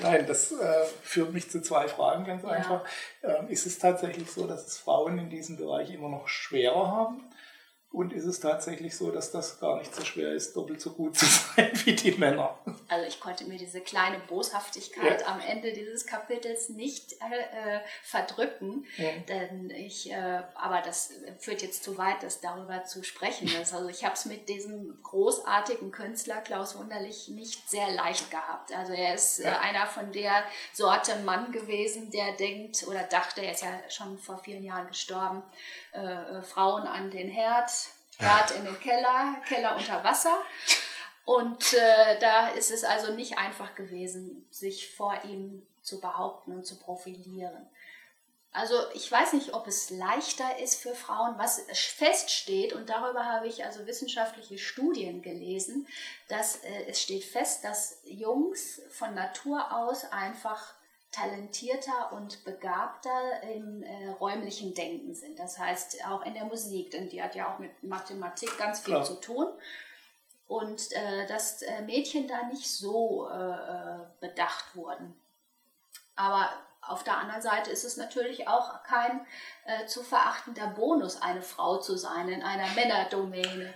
[0.00, 2.50] Nein, das äh, führt mich zu zwei Fragen ganz ja.
[2.50, 2.84] einfach.
[3.22, 7.24] Ähm, ist es tatsächlich so, dass es Frauen in diesem Bereich immer noch schwerer haben?
[7.90, 11.16] Und ist es tatsächlich so, dass das gar nicht so schwer ist, doppelt so gut
[11.18, 12.58] zu sein wie die Männer?
[12.86, 15.26] Also ich konnte mir diese kleine Boshaftigkeit ja.
[15.28, 19.10] am Ende dieses Kapitels nicht äh, verdrücken, ja.
[19.28, 23.50] denn ich, äh, aber das führt jetzt zu weit, das darüber zu sprechen.
[23.58, 28.70] Das, also ich habe es mit diesem großartigen Künstler Klaus Wunderlich nicht sehr leicht gehabt.
[28.76, 29.54] Also er ist äh, ja.
[29.54, 34.18] äh, einer von der Sorte Mann gewesen, der denkt oder dachte, er ist ja schon
[34.18, 35.42] vor vielen Jahren gestorben,
[35.98, 37.70] äh, äh, Frauen an den Herd,
[38.18, 40.38] Herd in den Keller, Keller unter Wasser.
[41.24, 46.66] Und äh, da ist es also nicht einfach gewesen, sich vor ihm zu behaupten und
[46.66, 47.68] zu profilieren.
[48.52, 53.46] Also ich weiß nicht, ob es leichter ist für Frauen, was feststeht, und darüber habe
[53.46, 55.86] ich also wissenschaftliche Studien gelesen,
[56.28, 60.74] dass äh, es steht fest, dass Jungs von Natur aus einfach
[61.10, 65.38] talentierter und begabter im äh, räumlichen Denken sind.
[65.38, 68.94] Das heißt auch in der Musik, denn die hat ja auch mit Mathematik ganz viel
[68.94, 69.04] Klar.
[69.04, 69.46] zu tun.
[70.46, 75.14] Und äh, dass äh, Mädchen da nicht so äh, äh, bedacht wurden.
[76.16, 76.50] Aber
[76.80, 79.26] auf der anderen Seite ist es natürlich auch kein
[79.66, 83.74] äh, zu verachtender Bonus, eine Frau zu sein in einer Männerdomäne.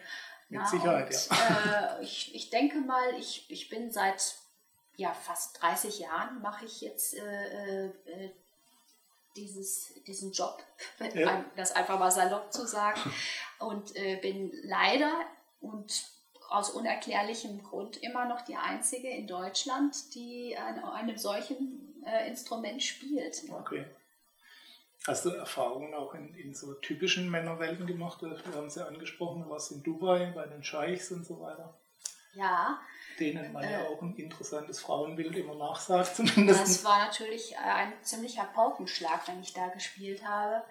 [0.49, 1.99] Mit Sicherheit, und, ja.
[2.01, 4.35] ich, ich denke mal, ich, ich bin seit
[4.97, 8.31] ja, fast 30 Jahren mache ich jetzt äh, äh,
[9.37, 10.63] dieses, diesen Job,
[11.15, 11.45] ja.
[11.57, 13.01] das einfach mal salopp zu sagen,
[13.59, 15.13] und äh, bin leider
[15.61, 16.05] und
[16.49, 22.83] aus unerklärlichem Grund immer noch die einzige in Deutschland, die an einem solchen äh, Instrument
[22.83, 23.43] spielt.
[23.51, 23.87] Okay.
[25.07, 28.23] Hast du Erfahrungen auch in, in so typischen Männerwelten gemacht?
[28.23, 31.75] Wir haben es ja angesprochen, was in Dubai, bei den Scheichs und so weiter.
[32.35, 32.81] Ja,
[33.19, 36.61] denen man äh, ja auch ein interessantes Frauenbild immer nachsagt zumindest.
[36.61, 40.65] Das war natürlich äh, ein ziemlicher Paukenschlag, wenn ich da gespielt habe.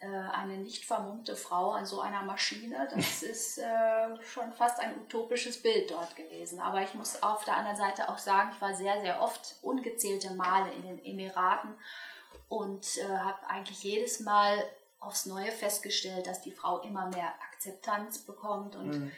[0.00, 4.98] Äh, eine nicht vermummte Frau an so einer Maschine, das ist äh, schon fast ein
[5.00, 6.58] utopisches Bild dort gewesen.
[6.60, 10.34] Aber ich muss auf der anderen Seite auch sagen, ich war sehr, sehr oft ungezählte
[10.34, 11.74] Male in den Emiraten
[12.48, 14.64] und äh, habe eigentlich jedes Mal
[14.98, 19.12] aufs Neue festgestellt, dass die Frau immer mehr Akzeptanz bekommt und mhm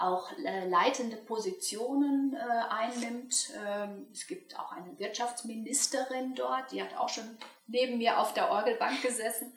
[0.00, 3.52] auch äh, leitende Positionen äh, einnimmt.
[3.64, 7.36] Ähm, es gibt auch eine Wirtschaftsministerin dort, die hat auch schon
[7.66, 9.52] neben mir auf der Orgelbank gesessen.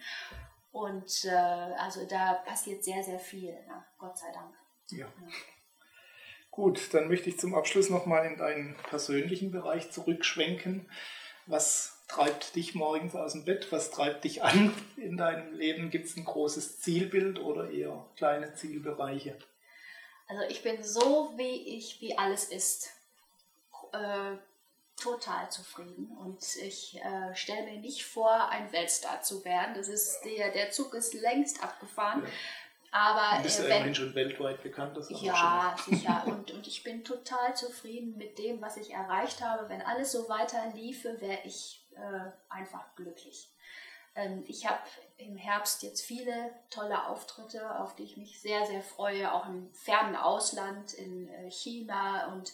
[0.72, 3.56] Und äh, also da passiert sehr, sehr viel?
[3.98, 4.54] Gott sei Dank.
[4.90, 5.08] Ja.
[6.52, 10.90] Gut, dann möchte ich zum Abschluss nochmal in deinen persönlichen Bereich zurückschwenken.
[11.46, 13.72] Was treibt dich morgens aus dem Bett?
[13.72, 15.90] Was treibt dich an in deinem Leben?
[15.90, 19.38] Gibt es ein großes Zielbild oder eher kleine Zielbereiche?
[20.28, 22.90] Also ich bin so, wie ich, wie alles ist,
[23.92, 24.38] äh,
[24.96, 26.16] total zufrieden.
[26.18, 29.74] Und ich äh, stelle mir nicht vor, ein Weltstar zu werden.
[29.76, 32.24] Das ist der, der Zug ist längst abgefahren.
[32.24, 32.30] Ja.
[32.92, 34.96] Aber du bist äh, ja immerhin schon weltweit bekannt.
[34.96, 36.24] Das ja, sicher.
[36.28, 39.68] Und, und ich bin total zufrieden mit dem, was ich erreicht habe.
[39.68, 43.50] Wenn alles so weiter liefe, wäre ich äh, einfach glücklich.
[44.16, 44.80] Ähm, ich habe
[45.18, 49.72] im Herbst jetzt viele tolle Auftritte, auf die ich mich sehr, sehr freue, auch im
[49.74, 52.54] fernen Ausland, in äh, China und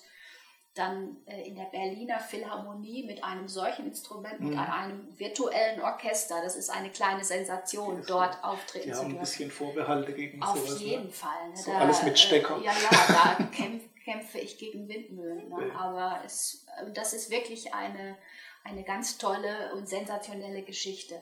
[0.76, 4.60] dann äh, in der Berliner Philharmonie mit einem solchen Instrument, mit mhm.
[4.60, 6.42] einem virtuellen Orchester.
[6.44, 9.16] Das ist eine kleine Sensation, dort auftreten zu dürfen.
[9.16, 10.76] ein bisschen Vorbehalte gegen Auf sowas.
[10.76, 11.12] Auf jeden ne?
[11.12, 11.50] Fall.
[11.50, 11.58] Ne?
[11.58, 12.58] So da, alles mit Stecker.
[12.58, 15.50] Äh, ja, ja, da kämpf, kämpfe ich gegen Windmühlen.
[15.50, 15.76] Ne?
[15.76, 18.18] Aber es, das ist wirklich eine,
[18.64, 21.22] eine ganz tolle und sensationelle Geschichte.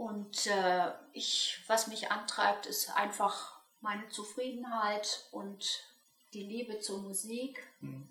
[0.00, 5.84] Und äh, ich, was mich antreibt, ist einfach meine Zufriedenheit und
[6.32, 8.08] die Liebe zur Musik, mhm.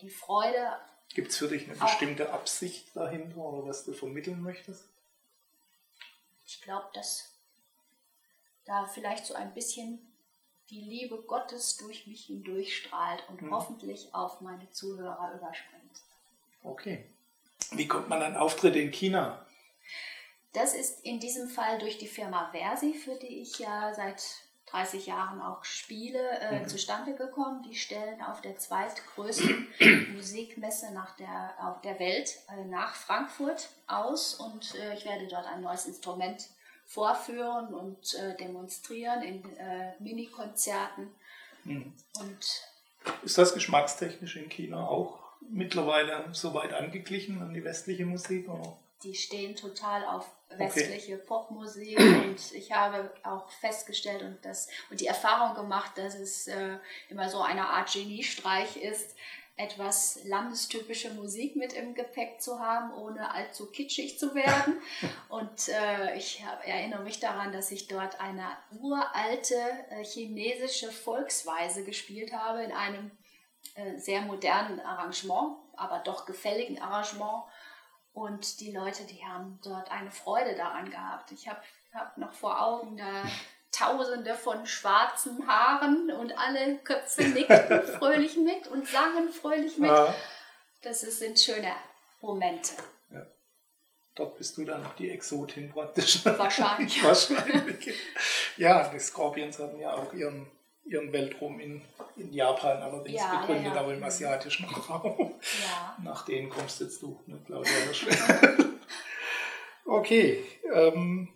[0.00, 0.78] die Freude.
[1.10, 4.88] Gibt es für dich eine bestimmte Absicht dahinter oder was du vermitteln möchtest?
[6.46, 7.34] Ich glaube, dass
[8.64, 9.98] da vielleicht so ein bisschen
[10.70, 13.50] die Liebe Gottes durch mich hindurch strahlt und mhm.
[13.50, 16.00] hoffentlich auf meine Zuhörer überspringt.
[16.62, 17.04] Okay.
[17.72, 19.45] Wie kommt man an Auftritte in China?
[20.56, 24.22] Das ist in diesem Fall durch die Firma Versi, für die ich ja seit
[24.70, 26.68] 30 Jahren auch spiele, äh, mhm.
[26.68, 27.62] zustande gekommen.
[27.68, 29.68] Die stellen auf der zweitgrößten
[30.14, 35.44] Musikmesse nach der, auf der Welt äh, nach Frankfurt aus und äh, ich werde dort
[35.44, 36.48] ein neues Instrument
[36.86, 41.10] vorführen und äh, demonstrieren in äh, Mini-Konzerten.
[41.64, 41.92] Mhm.
[43.24, 45.18] ist das geschmackstechnisch in China auch
[45.50, 48.48] mittlerweile so weit angeglichen an die westliche Musik?
[48.48, 48.78] Oder?
[49.02, 51.24] Die stehen total auf westliche okay.
[51.26, 56.78] Popmusik und ich habe auch festgestellt und, das, und die Erfahrung gemacht, dass es äh,
[57.08, 59.16] immer so eine Art Geniestreich ist,
[59.58, 64.78] etwas landestypische Musik mit im Gepäck zu haben, ohne allzu kitschig zu werden.
[65.30, 68.46] Und äh, ich hab, erinnere mich daran, dass ich dort eine
[68.82, 69.56] uralte
[69.88, 73.10] äh, chinesische Volksweise gespielt habe in einem
[73.76, 77.44] äh, sehr modernen Arrangement, aber doch gefälligen Arrangement.
[78.16, 81.32] Und die Leute, die haben dort eine Freude daran gehabt.
[81.32, 81.60] Ich habe
[81.92, 83.24] hab noch vor Augen da
[83.70, 89.90] Tausende von schwarzen Haaren und alle Köpfe nickten fröhlich mit und sangen fröhlich mit.
[89.90, 90.14] Ja.
[90.80, 91.72] Das sind schöne
[92.22, 92.72] Momente.
[93.12, 93.26] Ja.
[94.14, 96.24] Dort bist du dann noch die Exotin praktisch.
[96.24, 97.04] Wahrscheinlich.
[97.04, 97.94] Wahrscheinlich.
[98.56, 100.50] Ja, die Scorpions haben ja auch ihren
[100.86, 101.82] ihren Weltraum in,
[102.16, 103.80] in Japan allerdings ja, gegründet, ja, ja.
[103.80, 105.34] aber im asiatischen Raum.
[106.02, 107.72] Nach denen kommst jetzt du, ne, Claudia
[109.84, 111.28] okay, ähm,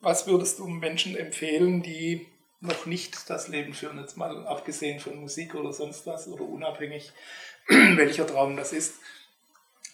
[0.00, 2.26] was würdest du Menschen empfehlen, die
[2.60, 7.12] noch nicht das Leben führen, jetzt mal abgesehen von Musik oder sonst was oder unabhängig,
[7.68, 8.94] welcher Traum das ist?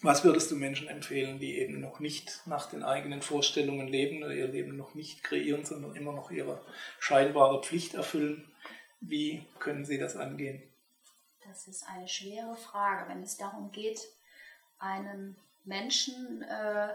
[0.01, 4.33] Was würdest du Menschen empfehlen, die eben noch nicht nach den eigenen Vorstellungen leben oder
[4.33, 6.61] ihr Leben noch nicht kreieren, sondern immer noch ihre
[6.99, 8.52] scheinbare Pflicht erfüllen?
[9.05, 10.63] Wie können Sie das angehen?
[11.45, 13.09] Das ist eine schwere Frage.
[13.09, 13.99] Wenn es darum geht,
[14.79, 15.35] einem
[15.65, 16.89] Menschen äh,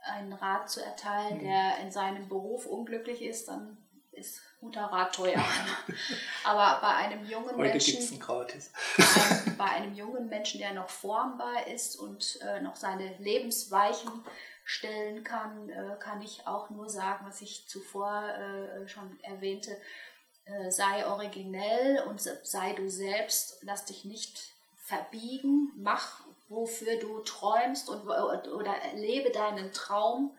[0.00, 1.44] einen Rat zu erteilen, mhm.
[1.44, 3.78] der in seinem Beruf unglücklich ist, dann
[4.12, 5.42] ist guter Rat teuer.
[6.44, 8.72] Aber bei einem jungen Heute Menschen, gratis.
[9.58, 14.10] Bei einem jungen Menschen, der noch formbar ist und äh, noch seine Lebensweichen
[14.64, 19.76] stellen kann, äh, kann ich auch nur sagen, was ich zuvor äh, schon erwähnte.
[20.48, 27.90] Äh, sei originell und sei du selbst, lass dich nicht verbiegen, mach, wofür du träumst
[27.90, 30.34] und, oder lebe deinen Traum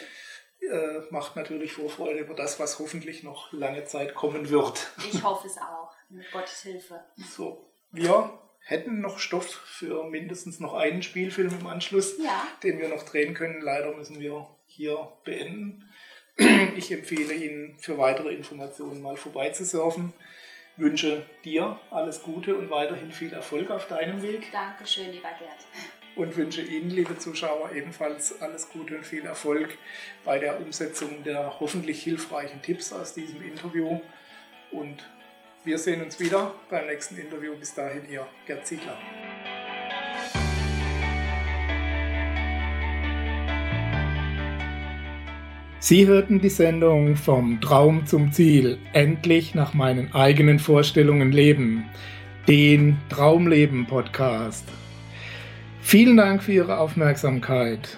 [0.61, 4.91] äh, macht natürlich Vorfreude über das, was hoffentlich noch lange Zeit kommen wird.
[5.11, 6.99] Ich hoffe es auch, mit Gottes Hilfe.
[7.17, 8.39] So, wir
[8.69, 12.47] hätten noch Stoff für mindestens noch einen Spielfilm im Anschluss, ja.
[12.63, 13.61] den wir noch drehen können.
[13.61, 15.89] Leider müssen wir hier beenden.
[16.77, 20.13] Ich empfehle Ihnen für weitere Informationen mal vorbeizusurfen.
[20.77, 24.49] Wünsche dir alles Gute und weiterhin viel Erfolg auf deinem Weg.
[24.53, 25.65] Dankeschön, lieber Gerd.
[26.15, 29.77] Und wünsche Ihnen, liebe Zuschauer, ebenfalls alles Gute und viel Erfolg
[30.23, 33.99] bei der Umsetzung der hoffentlich hilfreichen Tipps aus diesem Interview.
[34.71, 35.03] Und
[35.63, 37.53] wir sehen uns wieder beim nächsten Interview.
[37.59, 38.97] Bis dahin, Ihr Gerd Ziegler.
[45.81, 51.85] Sie hörten die Sendung Vom Traum zum Ziel, endlich nach meinen eigenen Vorstellungen leben,
[52.47, 54.65] den Traumleben Podcast.
[55.81, 57.97] Vielen Dank für Ihre Aufmerksamkeit.